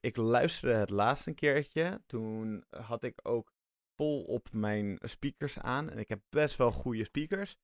[0.00, 2.02] Ik luisterde het laatste keertje.
[2.06, 3.52] Toen had ik ook
[3.96, 5.90] vol op mijn speakers aan.
[5.90, 7.56] En ik heb best wel goede speakers.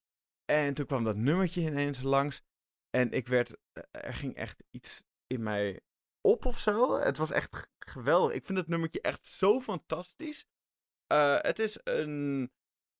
[0.45, 2.43] En toen kwam dat nummertje ineens langs.
[2.91, 3.57] En ik werd.
[3.91, 5.81] Er ging echt iets in mij
[6.23, 6.99] op of zo.
[6.99, 8.35] Het was echt geweldig.
[8.35, 10.47] Ik vind het nummertje echt zo fantastisch.
[11.13, 12.53] Uh, het is een.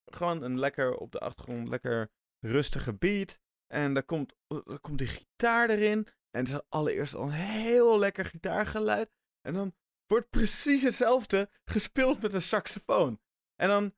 [0.05, 2.11] Gewoon een lekker op de achtergrond, lekker
[2.41, 3.41] rustige beat.
[3.67, 6.07] En daar komt, er komt die gitaar erin.
[6.31, 9.11] En het is allereerst al een heel lekker gitaargeluid.
[9.41, 9.75] En dan
[10.07, 13.21] wordt precies hetzelfde gespeeld met een saxofoon.
[13.55, 13.95] En dan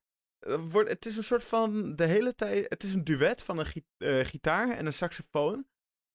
[0.47, 2.69] uh, wordt het is een soort van de hele tijd.
[2.69, 5.69] Het is een duet van een gitaar en een saxofoon.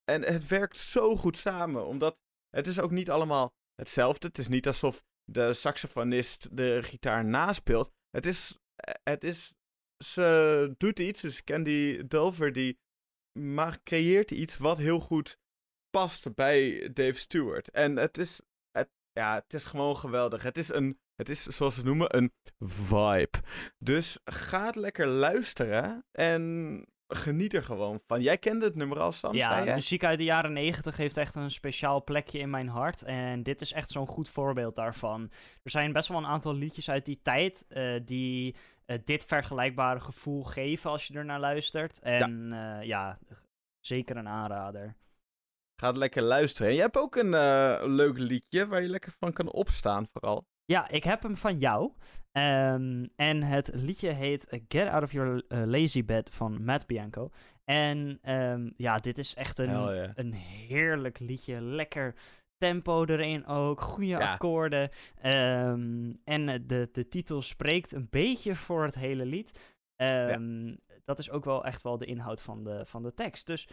[0.04, 2.18] En het werkt zo goed samen, omdat
[2.50, 4.28] het is ook niet allemaal hetzelfde.
[4.28, 7.92] Het is niet alsof de saxofonist de gitaar naspeelt.
[8.10, 8.58] Het is,
[9.04, 9.54] het is,
[10.04, 12.80] ze doet iets, dus Candy Dulver die
[13.40, 15.38] maar creëert iets wat heel goed
[15.90, 17.70] past bij Dave Stewart.
[17.70, 18.42] En het is,
[19.12, 20.44] ja, het is gewoon geweldig.
[20.44, 23.40] Het is een, het is zoals ze noemen, een vibe.
[23.78, 28.22] Dus ga het lekker luisteren en geniet er gewoon van.
[28.22, 31.52] Jij kende het nummer al, Sam, Ja, muziek uit de jaren negentig heeft echt een
[31.52, 33.04] speciaal plekje in mijn hart.
[33.04, 35.32] En dit is echt zo'n goed voorbeeld daarvan.
[35.64, 38.56] Er zijn best wel een aantal liedjes uit die tijd uh, die
[38.86, 42.00] uh, dit vergelijkbare gevoel geven als je er naar luistert.
[42.00, 43.20] En ja, uh, ja
[43.80, 44.96] zeker een aanrader.
[45.82, 46.70] Ga het lekker luisteren.
[46.70, 47.30] En je hebt ook een
[47.96, 50.46] leuk liedje waar je lekker van kan opstaan, vooral.
[50.70, 51.92] Ja, ik heb hem van jou.
[52.32, 57.30] Um, en het liedje heet Get Out of Your uh, Lazy Bed van Matt Bianco.
[57.64, 60.12] En um, ja, dit is echt een, yeah.
[60.16, 61.62] een heerlijk liedje.
[61.62, 62.16] Lekker
[62.58, 64.32] tempo erin ook, goede ja.
[64.32, 64.90] akkoorden.
[65.26, 69.78] Um, en de, de titel spreekt een beetje voor het hele lied.
[69.96, 70.40] Ja.
[71.06, 73.48] Dat is ook wel echt wel de inhoud van de, van de tekst.
[73.48, 73.68] Dus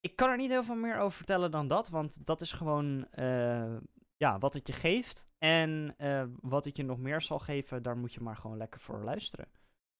[0.00, 3.06] ik kan er niet heel veel meer over vertellen dan dat, want dat is gewoon
[3.14, 3.76] uh,
[4.20, 5.26] ja, wat het je geeft.
[5.38, 8.80] En uh, wat het je nog meer zal geven, daar moet je maar gewoon lekker
[8.80, 9.48] voor luisteren.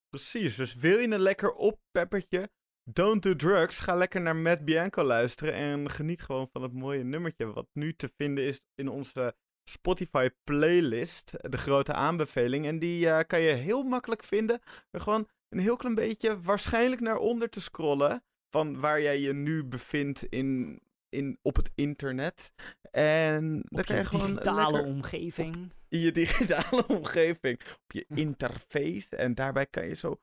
[0.09, 2.51] Precies, dus wil je een lekker oppeppertje?
[2.85, 3.79] Don't do drugs.
[3.79, 7.53] Ga lekker naar Matt Bianco luisteren en geniet gewoon van het mooie nummertje.
[7.53, 11.33] Wat nu te vinden is in onze Spotify playlist.
[11.51, 12.67] De grote aanbeveling.
[12.67, 14.61] En die uh, kan je heel makkelijk vinden.
[14.91, 18.23] Door gewoon een heel klein beetje waarschijnlijk naar onder te scrollen.
[18.51, 20.81] Van waar jij je nu bevindt in
[21.11, 22.53] in, op het internet.
[22.91, 24.31] En dan kan je gewoon.
[24.31, 25.73] digitale omgeving.
[25.89, 27.61] in je digitale omgeving.
[27.61, 29.17] Op je interface.
[29.17, 30.21] En daarbij kan je zo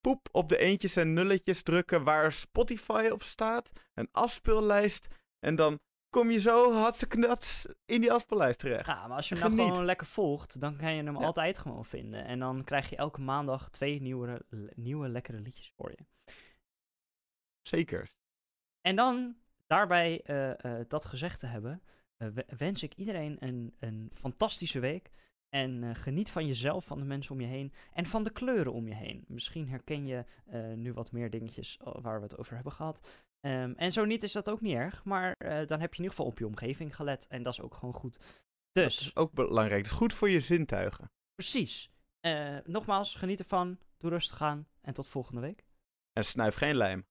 [0.00, 3.70] poep op de eentjes en nulletjes drukken waar Spotify op staat.
[3.94, 5.06] Een afspeellijst.
[5.38, 5.80] En dan
[6.10, 7.36] kom je zo hartstikke
[7.84, 8.86] in die afspeellijst terecht.
[8.86, 9.70] Ja, maar als je hem nou Geniet.
[9.70, 11.24] gewoon lekker volgt, dan kan je hem Ja.
[11.26, 12.24] altijd gewoon vinden.
[12.24, 14.42] En dan krijg je elke maandag twee nieuwe,
[14.74, 16.32] nieuwe lekkere liedjes voor je.
[17.62, 18.10] Zeker.
[18.80, 19.36] En dan,
[19.68, 21.82] daarbij eh, eh, dat gezegd te hebben,
[22.16, 25.10] eh, we- wens ik iedereen een, een fantastische week.
[25.48, 28.88] En geniet van jezelf, van de mensen om je heen en van de kleuren om
[28.88, 29.24] je heen.
[29.28, 30.24] Misschien herken je
[30.76, 33.24] nu wat meer dingetjes eh, waar we het over hebben gehad.
[33.40, 35.34] Ehm, en zo niet is dat ook niet erg, maar
[35.66, 37.94] dan heb je in ieder geval op je omgeving gelet en dat is ook gewoon
[37.94, 38.18] goed.
[38.72, 39.82] Dat Dus, is ook belangrijk.
[39.82, 41.10] Het is goed voor je zintuigen.
[41.34, 41.90] precies.
[42.64, 45.64] Nogmaals, geniet ervan, doe rustig aan en tot volgende week.
[46.12, 47.06] En snuif geen lijm.